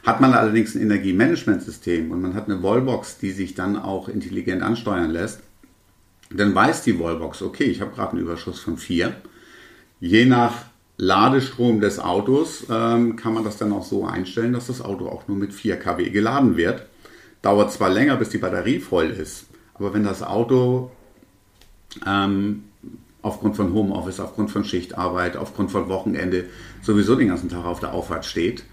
Hat 0.04 0.20
man 0.20 0.32
allerdings 0.32 0.74
ein 0.74 0.82
Energiemanagementsystem 0.82 2.10
und 2.10 2.22
man 2.22 2.34
hat 2.34 2.46
eine 2.46 2.62
Wallbox, 2.62 3.18
die 3.18 3.30
sich 3.30 3.54
dann 3.54 3.76
auch 3.76 4.08
intelligent 4.08 4.62
ansteuern 4.62 5.10
lässt, 5.10 5.40
dann 6.30 6.54
weiß 6.54 6.82
die 6.82 6.98
Wallbox, 6.98 7.42
okay, 7.42 7.64
ich 7.64 7.80
habe 7.80 7.94
gerade 7.94 8.12
einen 8.12 8.22
Überschuss 8.22 8.60
von 8.60 8.78
4. 8.78 9.14
Je 10.00 10.24
nach 10.24 10.64
Ladestrom 10.96 11.80
des 11.80 11.98
Autos 11.98 12.66
ähm, 12.70 13.16
kann 13.16 13.34
man 13.34 13.44
das 13.44 13.58
dann 13.58 13.72
auch 13.72 13.84
so 13.84 14.06
einstellen, 14.06 14.52
dass 14.52 14.66
das 14.66 14.80
Auto 14.80 15.08
auch 15.08 15.28
nur 15.28 15.36
mit 15.36 15.52
4 15.52 15.78
kW 15.78 16.10
geladen 16.10 16.56
wird. 16.56 16.86
Dauert 17.42 17.72
zwar 17.72 17.90
länger, 17.90 18.16
bis 18.16 18.30
die 18.30 18.38
Batterie 18.38 18.78
voll 18.78 19.10
ist, 19.10 19.46
aber 19.74 19.94
wenn 19.94 20.04
das 20.04 20.22
Auto 20.22 20.90
ähm, 22.06 22.64
aufgrund 23.22 23.56
von 23.56 23.72
Homeoffice, 23.72 24.20
aufgrund 24.20 24.50
von 24.50 24.64
Schichtarbeit, 24.64 25.36
aufgrund 25.36 25.70
von 25.70 25.88
Wochenende 25.88 26.44
sowieso 26.82 27.14
den 27.14 27.28
ganzen 27.28 27.48
Tag 27.48 27.64
auf 27.64 27.80
der 27.80 27.94
Auffahrt 27.94 28.24
steht, 28.24 28.64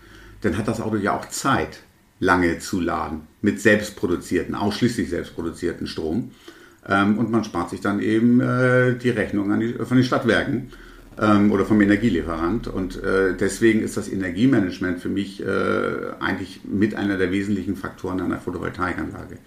dann 0.42 0.58
hat 0.58 0.68
das 0.68 0.82
Auto 0.82 0.98
ja 0.98 1.18
auch 1.18 1.30
Zeit, 1.30 1.82
lange 2.20 2.60
zu 2.60 2.82
laden 2.82 3.22
mit 3.42 3.62
selbstproduzierten, 3.62 4.56
ausschließlich 4.56 5.10
selbstproduzierten 5.10 5.88
Strom. 5.88 6.32
Ähm, 6.88 7.18
und 7.18 7.32
man 7.32 7.44
spart 7.44 7.70
sich 7.70 7.82
dann 7.82 8.02
eben 8.02 8.42
äh, 8.42 8.96
die 8.98 9.10
Rechnung 9.10 9.58
die, 9.60 9.74
von 9.74 9.98
den 9.98 10.04
Stadtwerken 10.04 10.72
ähm, 11.20 11.52
oder 11.52 11.66
vom 11.66 11.80
Energielieferant. 11.82 12.68
Und 12.68 13.02
äh, 13.02 13.36
deswegen 13.38 13.82
ist 13.82 13.98
das 13.98 14.10
Energiemanagement 14.10 15.00
für 15.00 15.10
mich 15.10 15.42
äh, 15.46 16.12
eigentlich 16.20 16.62
mit 16.66 16.96
einer 16.96 17.18
der 17.18 17.32
wesentlichen 17.32 17.76
Faktoren 17.76 18.22
einer 18.22 18.40
Photovoltaikanlage. 18.40 19.38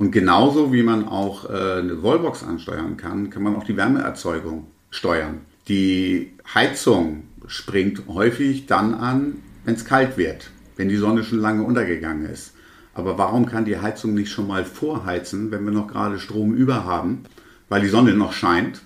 Und 0.00 0.12
genauso 0.12 0.72
wie 0.72 0.82
man 0.82 1.06
auch 1.06 1.44
äh, 1.50 1.80
eine 1.80 2.02
Wallbox 2.02 2.42
ansteuern 2.42 2.96
kann, 2.96 3.28
kann 3.28 3.42
man 3.42 3.54
auch 3.54 3.64
die 3.64 3.76
Wärmeerzeugung 3.76 4.66
steuern. 4.88 5.42
Die 5.68 6.32
Heizung 6.54 7.24
springt 7.46 8.04
häufig 8.08 8.64
dann 8.64 8.94
an, 8.94 9.34
wenn 9.66 9.74
es 9.74 9.84
kalt 9.84 10.16
wird, 10.16 10.52
wenn 10.76 10.88
die 10.88 10.96
Sonne 10.96 11.22
schon 11.22 11.38
lange 11.38 11.64
untergegangen 11.64 12.24
ist. 12.24 12.54
Aber 12.94 13.18
warum 13.18 13.44
kann 13.44 13.66
die 13.66 13.78
Heizung 13.78 14.14
nicht 14.14 14.32
schon 14.32 14.46
mal 14.46 14.64
vorheizen, 14.64 15.50
wenn 15.50 15.66
wir 15.66 15.72
noch 15.72 15.88
gerade 15.88 16.18
Strom 16.18 16.54
über 16.54 16.86
haben, 16.86 17.24
weil 17.68 17.82
die 17.82 17.88
Sonne 17.88 18.14
noch 18.14 18.32
scheint 18.32 18.80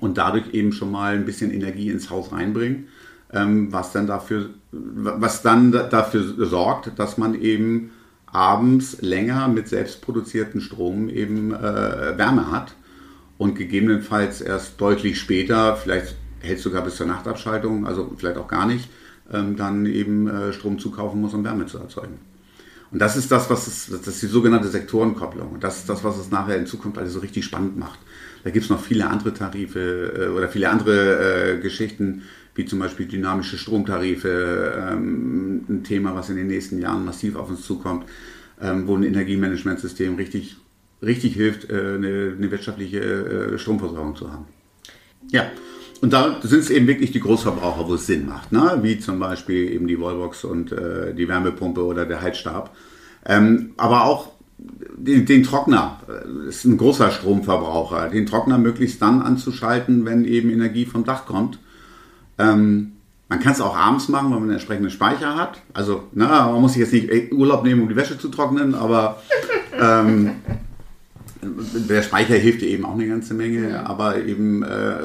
und 0.00 0.18
dadurch 0.18 0.52
eben 0.52 0.72
schon 0.72 0.90
mal 0.90 1.14
ein 1.14 1.26
bisschen 1.26 1.52
Energie 1.52 1.90
ins 1.90 2.10
Haus 2.10 2.32
reinbringen, 2.32 2.88
ähm, 3.32 3.72
was 3.72 3.92
dann 3.92 4.08
dafür, 4.08 4.50
was 4.72 5.42
dann 5.42 5.70
dafür 5.70 6.44
sorgt, 6.44 6.98
dass 6.98 7.18
man 7.18 7.40
eben 7.40 7.92
abends 8.34 9.00
länger 9.00 9.48
mit 9.48 9.68
selbstproduzierten 9.68 10.60
Strom 10.60 11.08
eben 11.08 11.54
äh, 11.54 12.18
Wärme 12.18 12.50
hat 12.50 12.74
und 13.38 13.54
gegebenenfalls 13.54 14.40
erst 14.40 14.80
deutlich 14.80 15.18
später, 15.18 15.76
vielleicht 15.76 16.16
hält 16.40 16.58
sogar 16.58 16.82
bis 16.82 16.96
zur 16.96 17.06
Nachtabschaltung, 17.06 17.86
also 17.86 18.12
vielleicht 18.16 18.36
auch 18.36 18.48
gar 18.48 18.66
nicht, 18.66 18.88
ähm, 19.32 19.56
dann 19.56 19.86
eben 19.86 20.28
äh, 20.28 20.52
Strom 20.52 20.78
zukaufen 20.78 21.20
muss, 21.20 21.32
um 21.32 21.44
Wärme 21.44 21.66
zu 21.66 21.78
erzeugen. 21.78 22.18
Und 22.90 23.00
das 23.00 23.16
ist 23.16 23.30
das, 23.32 23.50
was 23.50 23.66
es, 23.66 23.86
das 23.86 24.06
ist 24.06 24.22
die 24.22 24.26
sogenannte 24.26 24.68
Sektorenkopplung. 24.68 25.52
Und 25.52 25.64
das 25.64 25.78
ist 25.78 25.88
das, 25.88 26.04
was 26.04 26.16
es 26.16 26.30
nachher 26.30 26.56
in 26.56 26.66
Zukunft 26.66 26.98
alles 26.98 27.12
so 27.12 27.20
richtig 27.20 27.44
spannend 27.44 27.76
macht. 27.76 27.98
Da 28.44 28.50
gibt 28.50 28.64
es 28.64 28.70
noch 28.70 28.80
viele 28.80 29.08
andere 29.08 29.32
Tarife 29.32 30.12
äh, 30.16 30.28
oder 30.28 30.48
viele 30.48 30.68
andere 30.70 31.54
äh, 31.54 31.60
Geschichten, 31.60 32.22
wie 32.54 32.64
zum 32.64 32.78
Beispiel 32.78 33.06
dynamische 33.06 33.58
Stromtarife, 33.58 34.90
ähm, 34.92 35.64
ein 35.68 35.84
Thema, 35.84 36.14
was 36.14 36.30
in 36.30 36.36
den 36.36 36.46
nächsten 36.46 36.78
Jahren 36.78 37.04
massiv 37.04 37.36
auf 37.36 37.50
uns 37.50 37.62
zukommt, 37.62 38.04
ähm, 38.60 38.86
wo 38.86 38.96
ein 38.96 39.02
Energiemanagementsystem 39.02 40.14
richtig, 40.14 40.56
richtig 41.02 41.34
hilft, 41.34 41.70
äh, 41.70 41.74
eine, 41.74 42.34
eine, 42.38 42.50
wirtschaftliche 42.50 43.00
äh, 43.00 43.58
Stromversorgung 43.58 44.14
zu 44.16 44.32
haben. 44.32 44.46
Ja, 45.30 45.50
und 46.00 46.12
da 46.12 46.38
sind 46.42 46.60
es 46.60 46.70
eben 46.70 46.86
wirklich 46.86 47.12
die 47.12 47.20
Großverbraucher, 47.20 47.88
wo 47.88 47.94
es 47.94 48.06
Sinn 48.06 48.26
macht, 48.26 48.52
ne? 48.52 48.78
wie 48.82 48.98
zum 48.98 49.18
Beispiel 49.18 49.72
eben 49.72 49.88
die 49.88 49.98
Wallbox 49.98 50.44
und 50.44 50.70
äh, 50.70 51.14
die 51.14 51.28
Wärmepumpe 51.28 51.82
oder 51.84 52.04
der 52.04 52.20
Heizstab. 52.20 52.76
Ähm, 53.26 53.72
aber 53.76 54.04
auch 54.04 54.32
den, 54.58 55.26
den 55.26 55.42
Trockner 55.42 56.00
äh, 56.08 56.48
ist 56.48 56.64
ein 56.64 56.76
großer 56.76 57.10
Stromverbraucher. 57.10 58.10
Den 58.10 58.26
Trockner 58.26 58.58
möglichst 58.58 59.00
dann 59.02 59.22
anzuschalten, 59.22 60.04
wenn 60.04 60.24
eben 60.24 60.50
Energie 60.50 60.84
vom 60.84 61.04
Dach 61.04 61.26
kommt. 61.26 61.58
Ähm, 62.38 62.92
man 63.28 63.40
kann 63.40 63.52
es 63.52 63.60
auch 63.60 63.76
abends 63.76 64.08
machen, 64.08 64.26
wenn 64.26 64.34
man 64.34 64.42
einen 64.44 64.52
entsprechenden 64.52 64.90
Speicher 64.90 65.36
hat. 65.36 65.60
Also, 65.72 66.04
na, 66.12 66.50
man 66.50 66.60
muss 66.60 66.74
sich 66.74 66.80
jetzt 66.80 66.92
nicht 66.92 67.32
Urlaub 67.32 67.64
nehmen, 67.64 67.82
um 67.82 67.88
die 67.88 67.96
Wäsche 67.96 68.18
zu 68.18 68.28
trocknen, 68.28 68.74
aber 68.74 69.22
ähm, 69.80 70.36
der 71.42 72.02
Speicher 72.02 72.34
hilft 72.34 72.60
dir 72.60 72.68
eben 72.68 72.84
auch 72.84 72.94
eine 72.94 73.08
ganze 73.08 73.34
Menge, 73.34 73.86
aber 73.86 74.18
eben 74.18 74.62
äh, 74.62 74.96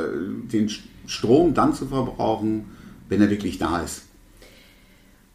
den 0.52 0.70
Strom 1.08 1.54
dann 1.54 1.74
zu 1.74 1.88
verbrauchen, 1.88 2.66
wenn 3.08 3.22
er 3.22 3.30
wirklich 3.30 3.58
da 3.58 3.82
ist. 3.82 4.04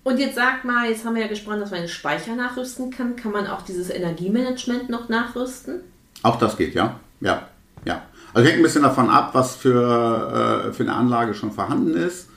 Und 0.04 0.18
jetzt 0.18 0.34
sag 0.34 0.64
mal, 0.64 0.88
jetzt 0.88 1.04
haben 1.04 1.14
wir 1.14 1.22
ja 1.22 1.28
gesprochen, 1.28 1.60
dass 1.60 1.70
man 1.70 1.80
den 1.80 1.88
Speicher 1.88 2.36
nachrüsten 2.36 2.90
kann. 2.90 3.16
Kann 3.16 3.32
man 3.32 3.46
auch 3.46 3.62
dieses 3.62 3.88
Energiemanagement 3.88 4.90
noch 4.90 5.08
nachrüsten? 5.08 5.80
Auch 6.22 6.38
das 6.38 6.56
geht, 6.58 6.74
ja. 6.74 7.00
Ja, 7.20 7.48
ja. 7.86 8.02
Also 8.34 8.48
hängt 8.48 8.58
ein 8.58 8.64
bisschen 8.64 8.82
davon 8.82 9.08
ab, 9.08 9.30
was 9.32 9.54
für, 9.54 10.66
äh, 10.68 10.72
für 10.72 10.82
eine 10.82 10.94
Anlage 10.94 11.34
schon 11.34 11.52
vorhanden 11.52 11.94
ist. 11.94 12.28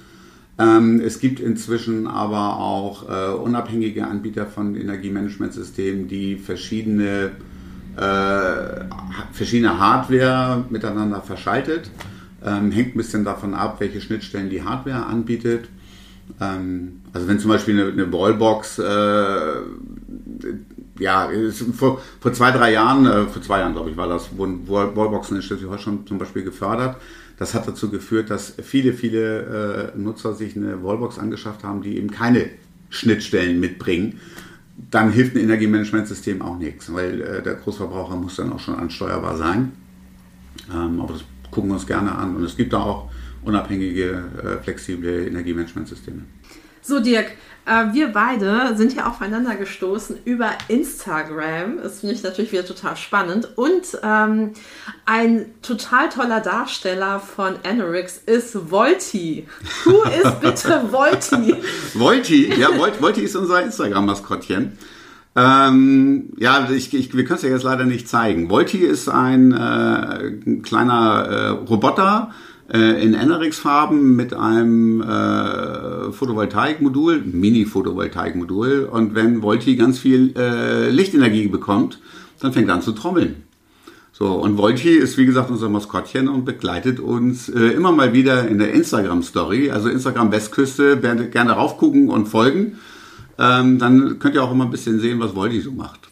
Ähm, 0.59 1.01
es 1.01 1.19
gibt 1.19 1.39
inzwischen 1.39 2.07
aber 2.07 2.57
auch 2.57 3.09
äh, 3.09 3.33
unabhängige 3.33 4.05
Anbieter 4.05 4.45
von 4.45 4.75
Energiemanagementsystemen, 4.75 6.07
die 6.07 6.37
verschiedene 6.37 7.31
äh, 7.95 8.85
verschiedene 9.31 9.79
Hardware 9.79 10.65
miteinander 10.69 11.21
verschaltet. 11.21 11.89
Ähm, 12.45 12.71
hängt 12.71 12.95
ein 12.95 12.97
bisschen 12.97 13.25
davon 13.25 13.55
ab, 13.55 13.77
welche 13.79 13.99
Schnittstellen 13.99 14.51
die 14.51 14.63
Hardware 14.63 15.07
anbietet. 15.07 15.67
Ähm, 16.39 17.01
also 17.11 17.27
wenn 17.27 17.39
zum 17.39 17.49
Beispiel 17.49 17.79
eine, 17.79 17.91
eine 17.91 18.13
Wallbox, 18.13 18.79
äh, 18.79 18.83
ja, 20.99 21.29
vor, 21.73 22.01
vor 22.19 22.33
zwei, 22.33 22.51
drei 22.51 22.73
Jahren, 22.73 23.05
äh, 23.05 23.25
vor 23.25 23.41
zwei 23.41 23.59
Jahren 23.59 23.73
glaube 23.73 23.89
ich 23.89 23.97
war 23.97 24.07
das, 24.07 24.37
wurden 24.37 24.67
Wallboxen 24.67 25.37
in 25.37 25.43
Schleswig-Holstein 25.43 26.05
zum 26.07 26.17
Beispiel 26.17 26.43
gefördert. 26.43 26.97
Das 27.37 27.53
hat 27.53 27.67
dazu 27.67 27.89
geführt, 27.89 28.29
dass 28.29 28.55
viele, 28.63 28.93
viele 28.93 29.93
äh, 29.93 29.97
Nutzer 29.97 30.33
sich 30.33 30.55
eine 30.55 30.83
Wallbox 30.83 31.19
angeschafft 31.19 31.63
haben, 31.63 31.81
die 31.81 31.97
eben 31.97 32.09
keine 32.09 32.49
Schnittstellen 32.89 33.59
mitbringen 33.59 34.19
dann 34.91 35.11
hilft 35.11 35.35
ein 35.35 35.41
Energiemanagementsystem 35.41 36.41
auch 36.41 36.57
nichts, 36.57 36.93
weil 36.93 37.21
äh, 37.21 37.41
der 37.41 37.55
Großverbraucher 37.55 38.15
muss 38.15 38.35
dann 38.35 38.53
auch 38.53 38.59
schon 38.59 38.75
ansteuerbar 38.75 39.37
sein. 39.37 39.71
Ähm, 40.71 41.01
aber 41.01 41.13
das 41.13 41.23
gucken 41.51 41.71
wir 41.71 41.75
uns 41.75 41.87
gerne 41.87 42.13
an. 42.13 42.35
Und 42.35 42.43
es 42.43 42.55
gibt 42.55 42.73
da 42.73 42.79
auch 42.79 43.09
unabhängige, 43.43 44.23
äh, 44.43 44.63
flexible 44.63 45.27
Energiemanagementsysteme. 45.27 46.21
So, 46.81 46.99
Dirk, 46.99 47.31
äh, 47.67 47.93
wir 47.93 48.07
beide 48.07 48.75
sind 48.75 48.95
ja 48.95 49.07
aufeinander 49.07 49.55
gestoßen 49.55 50.17
über 50.25 50.51
Instagram. 50.69 51.77
Das 51.83 51.99
finde 51.99 52.15
ich 52.15 52.23
natürlich 52.23 52.51
wieder 52.51 52.65
total 52.65 52.95
spannend. 52.95 53.49
Und 53.57 53.99
ähm, 54.03 54.53
ein 55.05 55.47
total 55.61 56.09
toller 56.09 56.39
Darsteller 56.39 57.19
von 57.19 57.55
Anorix 57.63 58.21
ist 58.25 58.71
Volti. 58.71 59.47
Who 59.83 60.03
ist 60.03 60.39
bitte 60.41 60.91
Volti? 60.91 61.55
Volti, 61.93 62.53
ja, 62.57 62.69
Volti 62.99 63.21
ist 63.21 63.35
unser 63.35 63.61
Instagram-Maskottchen. 63.61 64.77
Ähm, 65.35 66.33
ja, 66.37 66.67
ich, 66.71 66.93
ich, 66.95 67.15
wir 67.15 67.25
können 67.25 67.37
es 67.37 67.43
ja 67.43 67.49
jetzt 67.49 67.63
leider 67.63 67.83
nicht 67.83 68.09
zeigen. 68.09 68.49
Volti 68.49 68.79
ist 68.79 69.07
ein, 69.07 69.51
äh, 69.51 69.55
ein 70.47 70.63
kleiner 70.63 71.25
äh, 71.29 71.47
Roboter, 71.49 72.31
äh, 72.71 73.03
in 73.03 73.13
Enerix-Farben 73.13 74.15
mit 74.15 74.33
einem 74.33 75.01
äh, 75.01 76.11
Photovoltaikmodul, 76.11 77.21
Mini-Photovoltaikmodul. 77.21 78.89
Und 78.91 79.15
wenn 79.15 79.41
Volti 79.41 79.75
ganz 79.75 79.99
viel 79.99 80.33
äh, 80.37 80.89
Lichtenergie 80.89 81.47
bekommt, 81.47 81.99
dann 82.39 82.53
fängt 82.53 82.67
er 82.69 82.75
an 82.75 82.81
zu 82.81 82.91
trommeln. 82.91 83.43
So, 84.11 84.33
und 84.33 84.57
Volti 84.57 84.95
ist 84.95 85.17
wie 85.17 85.27
gesagt 85.27 85.51
unser 85.51 85.69
Maskottchen 85.69 86.27
und 86.27 86.43
begleitet 86.43 86.99
uns 86.99 87.49
äh, 87.49 87.67
immer 87.67 87.91
mal 87.91 88.13
wieder 88.13 88.47
in 88.47 88.57
der 88.57 88.73
Instagram-Story, 88.73 89.69
also 89.69 89.89
Instagram 89.89 90.31
Westküste, 90.31 90.97
gerne 90.97 91.51
raufgucken 91.51 92.09
und 92.09 92.27
folgen. 92.27 92.79
Ähm, 93.37 93.77
dann 93.77 94.17
könnt 94.17 94.33
ihr 94.33 94.43
auch 94.43 94.51
immer 94.51 94.65
ein 94.65 94.71
bisschen 94.71 94.99
sehen, 94.99 95.19
was 95.19 95.35
Volti 95.35 95.61
so 95.61 95.71
macht. 95.71 96.06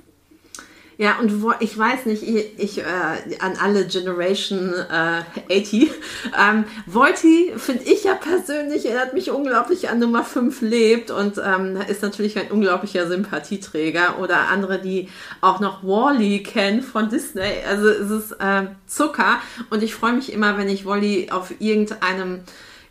Ja, 0.98 1.20
und 1.20 1.42
wo, 1.42 1.54
ich 1.60 1.78
weiß 1.78 2.06
nicht, 2.06 2.24
ich, 2.24 2.58
ich 2.58 2.78
äh, 2.80 3.38
an 3.40 3.58
alle 3.62 3.86
Generation 3.86 4.74
äh, 4.74 5.24
80. 5.60 5.92
Ähm, 6.40 6.64
Volti 6.86 7.54
finde 7.58 7.84
ich 7.84 8.06
ja 8.06 8.14
persönlich, 8.14 8.86
erinnert 8.86 9.14
mich 9.14 9.30
unglaublich 9.30 9.90
an 9.90 10.00
Nummer 10.00 10.24
5 10.24 10.62
lebt 10.62 11.12
und 11.12 11.38
ähm, 11.38 11.78
ist 11.90 12.02
natürlich 12.02 12.40
ein 12.40 12.50
unglaublicher 12.50 13.08
Sympathieträger. 13.08 14.20
Oder 14.20 14.48
andere, 14.50 14.80
die 14.80 15.10
auch 15.42 15.60
noch 15.60 15.84
Wally 15.84 16.44
kennen 16.44 16.82
von 16.82 17.10
Disney. 17.10 17.62
Also 17.68 17.90
es 17.90 18.10
ist 18.10 18.32
äh, 18.34 18.68
Zucker 18.88 19.42
und 19.70 19.84
ich 19.84 19.94
freue 19.94 20.14
mich 20.14 20.32
immer, 20.32 20.58
wenn 20.58 20.70
ich 20.70 20.86
Wally 20.86 21.30
auf 21.30 21.52
irgendeinem 21.60 22.42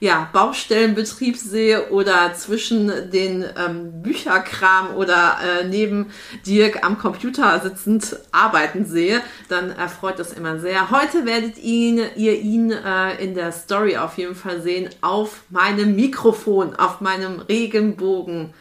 ja, 0.00 0.28
Baustellenbetrieb 0.32 1.36
sehe 1.36 1.90
oder 1.90 2.34
zwischen 2.34 3.10
den 3.10 3.44
ähm, 3.56 4.02
Bücherkram 4.02 4.94
oder 4.96 5.38
äh, 5.42 5.64
neben 5.68 6.10
Dirk 6.46 6.84
am 6.84 6.98
Computer 6.98 7.60
sitzend 7.60 8.16
arbeiten 8.32 8.84
sehe, 8.84 9.22
dann 9.48 9.70
erfreut 9.70 10.18
das 10.18 10.32
immer 10.32 10.58
sehr. 10.58 10.90
Heute 10.90 11.26
werdet 11.26 11.58
ihn, 11.58 12.00
ihr 12.16 12.40
ihn 12.40 12.70
äh, 12.70 13.22
in 13.22 13.34
der 13.34 13.52
Story 13.52 13.96
auf 13.96 14.18
jeden 14.18 14.34
Fall 14.34 14.60
sehen 14.60 14.90
auf 15.00 15.42
meinem 15.50 15.94
Mikrofon, 15.96 16.74
auf 16.76 17.00
meinem 17.00 17.40
Regenbogen. 17.40 18.52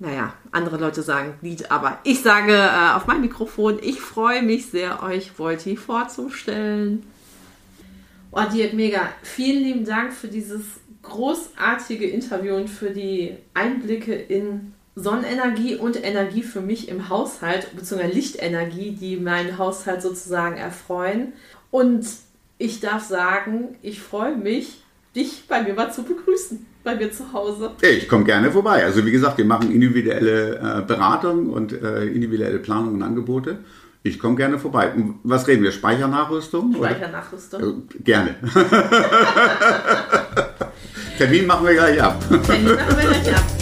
Naja, 0.00 0.34
andere 0.50 0.76
Leute 0.76 1.02
sagen 1.02 1.34
Lied, 1.40 1.70
aber 1.70 1.98
ich 2.02 2.22
sage 2.22 2.52
äh, 2.52 2.94
auf 2.94 3.06
mein 3.06 3.20
Mikrofon, 3.20 3.78
ich 3.80 4.00
freue 4.00 4.42
mich 4.42 4.66
sehr, 4.66 5.02
euch 5.02 5.38
Volti 5.38 5.76
vorzustellen. 5.76 7.06
Oh, 8.36 8.42
Dirk, 8.52 8.72
mega. 8.72 9.10
Vielen 9.22 9.62
lieben 9.62 9.84
Dank 9.84 10.12
für 10.12 10.26
dieses 10.26 10.62
großartige 11.02 12.04
Interview 12.08 12.56
und 12.56 12.68
für 12.68 12.90
die 12.90 13.36
Einblicke 13.54 14.12
in 14.12 14.72
Sonnenenergie 14.96 15.76
und 15.76 16.04
Energie 16.04 16.42
für 16.42 16.60
mich 16.60 16.88
im 16.88 17.08
Haushalt, 17.08 17.68
beziehungsweise 17.76 18.12
Lichtenergie, 18.12 18.90
die 18.90 19.18
meinen 19.18 19.56
Haushalt 19.56 20.02
sozusagen 20.02 20.56
erfreuen. 20.56 21.32
Und 21.70 22.08
ich 22.58 22.80
darf 22.80 23.04
sagen, 23.04 23.76
ich 23.82 24.00
freue 24.00 24.36
mich, 24.36 24.82
dich 25.14 25.44
bei 25.48 25.62
mir 25.62 25.74
mal 25.74 25.92
zu 25.92 26.02
begrüßen, 26.02 26.66
bei 26.82 26.96
mir 26.96 27.12
zu 27.12 27.32
Hause. 27.32 27.70
Ich 27.82 28.08
komme 28.08 28.24
gerne 28.24 28.50
vorbei. 28.50 28.84
Also 28.84 29.06
wie 29.06 29.12
gesagt, 29.12 29.38
wir 29.38 29.44
machen 29.44 29.70
individuelle 29.70 30.56
äh, 30.56 30.82
Beratung 30.82 31.50
und 31.50 31.72
äh, 31.72 32.06
individuelle 32.06 32.58
Planung 32.58 32.94
und 32.94 33.02
Angebote. 33.04 33.58
Ich 34.06 34.18
komme 34.18 34.36
gerne 34.36 34.58
vorbei. 34.58 34.92
Was 35.22 35.48
reden 35.48 35.62
wir? 35.62 35.72
Speichernachrüstung? 35.72 36.74
Speichernachrüstung? 36.74 37.88
Äh, 37.88 38.02
gerne. 38.02 38.34
Termin 41.16 41.46
machen 41.46 41.66
wir 41.66 41.72
gleich 41.72 42.02
ab. 42.02 42.22
Termin 42.44 42.74
machen 42.74 42.96
wir 42.98 43.08
gleich 43.08 43.34
ab. 43.34 43.53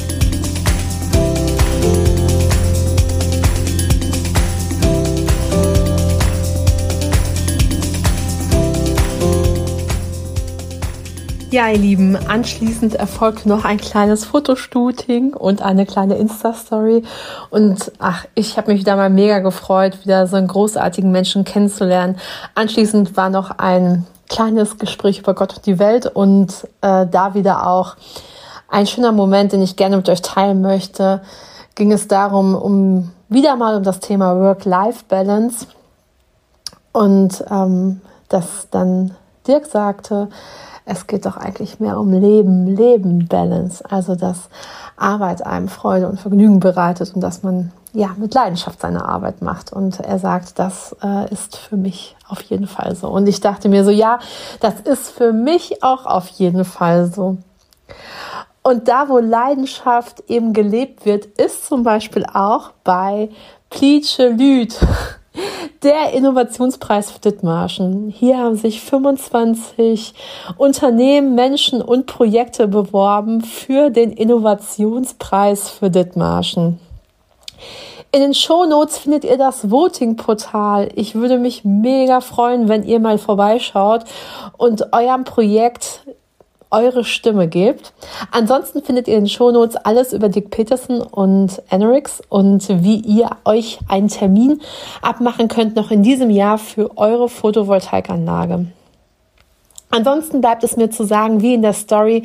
Ja, 11.53 11.69
ihr 11.69 11.77
Lieben, 11.77 12.17
anschließend 12.17 12.95
erfolgt 12.95 13.45
noch 13.45 13.67
ein 13.67 13.77
kleines 13.77 14.25
Fotoshooting 14.25 15.35
und 15.35 15.61
eine 15.61 15.85
kleine 15.85 16.15
Insta-Story. 16.15 17.05
Und 17.51 17.93
ach, 17.99 18.25
ich 18.35 18.57
habe 18.57 18.73
mich 18.73 18.81
wieder 18.81 18.97
mal 18.97 19.11
mega 19.11 19.41
gefreut, 19.41 19.99
wieder 20.03 20.27
so 20.27 20.37
einen 20.37 20.49
großartigen 20.49 21.13
Menschen 21.13 21.45
kennenzulernen. 21.45 22.17
Anschließend 22.55 23.19
war 23.19 23.29
noch 23.29 23.51
ein 23.51 24.07
kleines 24.31 24.79
Gespräch 24.79 25.19
über 25.19 25.35
Gott 25.35 25.55
und 25.57 25.67
die 25.67 25.79
Welt 25.79 26.07
und 26.07 26.67
äh, 26.81 27.07
da 27.07 27.35
wieder 27.35 27.67
auch 27.67 27.97
ein 28.71 28.87
schöner 28.87 29.13
Moment, 29.13 29.53
den 29.53 29.61
ich 29.61 29.77
gerne 29.77 29.99
mit 29.99 30.09
euch 30.09 30.23
teilen 30.23 30.63
möchte. 30.63 31.21
Ging 31.75 31.93
es 31.93 32.09
darum, 32.09 32.55
um 32.55 33.11
wieder 33.29 33.57
mal 33.57 33.77
um 33.77 33.83
das 33.83 34.01
Thema 34.01 34.41
Work-Life-Balance 34.41 35.67
und 36.93 37.45
ähm, 37.51 38.01
dass 38.31 38.69
dann 38.71 39.15
Dirk 39.47 39.67
sagte, 39.67 40.29
es 40.85 41.07
geht 41.07 41.27
doch 41.27 41.37
eigentlich 41.37 41.81
mehr 41.81 41.99
um 41.99 42.13
Leben, 42.13 42.67
Leben, 42.67 43.29
Balance. 43.29 43.85
Also, 43.89 44.15
dass 44.17 44.49
Arbeit 44.97 45.47
einem 45.47 45.69
Freude 45.69 46.09
und 46.09 46.21
Vergnügen 46.21 46.61
bereitet 46.61 47.15
und 47.15 47.21
dass 47.21 47.43
man 47.43 47.73
ja 47.93 48.11
mit 48.17 48.35
Leidenschaft 48.35 48.81
seine 48.81 49.05
Arbeit 49.05 49.43
macht. 49.43 49.73
Und 49.73 50.01
er 50.01 50.19
sagt, 50.19 50.59
das 50.59 50.97
äh, 51.03 51.33
ist 51.33 51.57
für 51.57 51.77
mich 51.77 52.17
auf 52.29 52.43
jeden 52.43 52.67
Fall 52.67 52.97
so. 52.97 53.09
Und 53.09 53.27
ich 53.29 53.41
dachte 53.41 53.69
mir 53.69 53.85
so, 53.85 53.91
ja, 53.91 54.19
das 54.61 54.81
ist 54.81 55.11
für 55.11 55.33
mich 55.33 55.83
auch 55.83 56.07
auf 56.07 56.29
jeden 56.29 56.65
Fall 56.65 57.07
so. 57.07 57.39
Und 58.63 58.89
da, 58.89 59.09
wo 59.09 59.19
Leidenschaft 59.19 60.23
eben 60.29 60.53
gelebt 60.53 61.05
wird, 61.05 61.27
ist 61.27 61.67
zum 61.67 61.83
Beispiel 61.83 62.25
auch 62.33 62.71
bei 62.85 63.31
Plietsche 63.71 64.29
Lüd. 64.29 64.79
Der 65.83 66.13
Innovationspreis 66.13 67.11
für 67.11 67.19
Dithmarschen. 67.19 68.09
Hier 68.09 68.39
haben 68.39 68.55
sich 68.55 68.81
25 68.83 70.15
Unternehmen, 70.57 71.35
Menschen 71.35 71.83
und 71.83 72.07
Projekte 72.07 72.69
beworben 72.69 73.41
für 73.41 73.91
den 73.91 74.13
Innovationspreis 74.13 75.71
für 75.71 75.91
Dithmarschen. 75.91 76.79
In 78.13 78.21
den 78.21 78.35
Shownotes 78.35 78.99
findet 78.99 79.25
ihr 79.25 79.39
das 79.39 79.73
Voting-Portal. 79.73 80.91
Ich 80.95 81.17
würde 81.17 81.39
mich 81.39 81.65
mega 81.65 82.21
freuen, 82.21 82.69
wenn 82.69 82.85
ihr 82.85 83.01
mal 83.01 83.19
vorbeischaut 83.19 84.05
und 84.57 84.93
eurem 84.93 85.25
Projekt 85.25 86.03
eure 86.73 87.05
Stimme 87.05 87.47
gebt. 87.47 87.93
Ansonsten 88.31 88.83
findet 88.83 89.07
ihr 89.07 89.15
in 89.15 89.25
den 89.25 89.29
Shownotes 89.29 89.77
alles 89.77 90.13
über 90.13 90.29
Dick 90.29 90.51
Peterson 90.51 91.01
und 91.01 91.63
Enerix 91.71 92.23
und 92.29 92.69
wie 92.83 92.97
ihr 92.97 93.31
euch 93.45 93.79
einen 93.89 94.09
Termin 94.09 94.61
abmachen 95.03 95.49
könnt 95.49 95.77
noch 95.77 95.91
in 95.91 96.03
diesem 96.03 96.31
Jahr 96.31 96.59
für 96.59 96.97
eure 96.97 97.29
Photovoltaikanlage. 97.29 98.67
Ansonsten 99.91 100.41
bleibt 100.41 100.65
es 100.65 100.77
mir 100.77 100.91
zu 100.91 101.05
sagen, 101.05 101.43
wie 101.43 101.55
in 101.55 101.63
der 101.63 101.75
Story, 101.75 102.25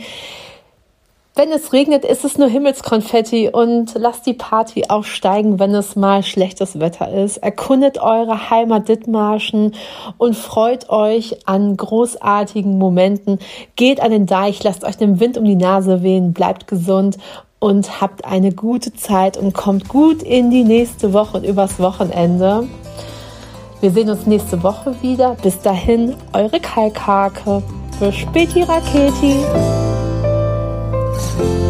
wenn 1.38 1.52
es 1.52 1.72
regnet, 1.72 2.04
ist 2.04 2.26
es 2.26 2.38
nur 2.38 2.48
Himmelskonfetti 2.48 3.50
und 3.50 3.94
lasst 3.96 4.26
die 4.26 4.34
Party 4.34 4.86
auch 4.90 5.04
steigen, 5.04 5.60
wenn 5.60 5.74
es 5.76 5.96
mal 5.96 6.24
schlechtes 6.24 6.80
Wetter 6.80 7.12
ist. 7.12 7.38
Erkundet 7.38 8.00
eure 8.00 8.50
Heimat 8.50 8.90
Dithmarschen 8.90 9.76
und 10.18 10.36
freut 10.36 10.90
euch 10.90 11.48
an 11.48 11.78
großartigen 11.78 12.78
Momenten. 12.78 13.40
Geht 13.76 14.02
an 14.02 14.12
den 14.12 14.26
Deich, 14.26 14.64
lasst 14.64 14.84
euch 14.84 14.98
den 14.98 15.20
Wind 15.20 15.38
um 15.38 15.46
die 15.46 15.56
Nase 15.56 16.02
wehen, 16.02 16.34
bleibt 16.34 16.68
gesund 16.68 17.18
und 17.60 18.02
habt 18.02 18.26
eine 18.26 18.52
gute 18.52 18.94
Zeit 18.94 19.38
und 19.38 19.54
kommt 19.54 19.88
gut 19.88 20.24
in 20.24 20.50
die 20.50 20.64
nächste 20.64 21.14
Woche 21.14 21.38
und 21.38 21.44
übers 21.44 21.80
Wochenende. 21.80 22.68
Wir 23.80 23.92
sehen 23.92 24.10
uns 24.10 24.26
nächste 24.26 24.64
Woche 24.64 24.96
wieder. 25.02 25.36
Bis 25.44 25.62
dahin, 25.62 26.16
eure 26.34 26.60
Kalkhake. 26.60 27.62
Für 28.00 28.12
Späti 28.12 28.64
Raketi. 28.64 29.36
Thank 31.38 31.62
you. 31.62 31.67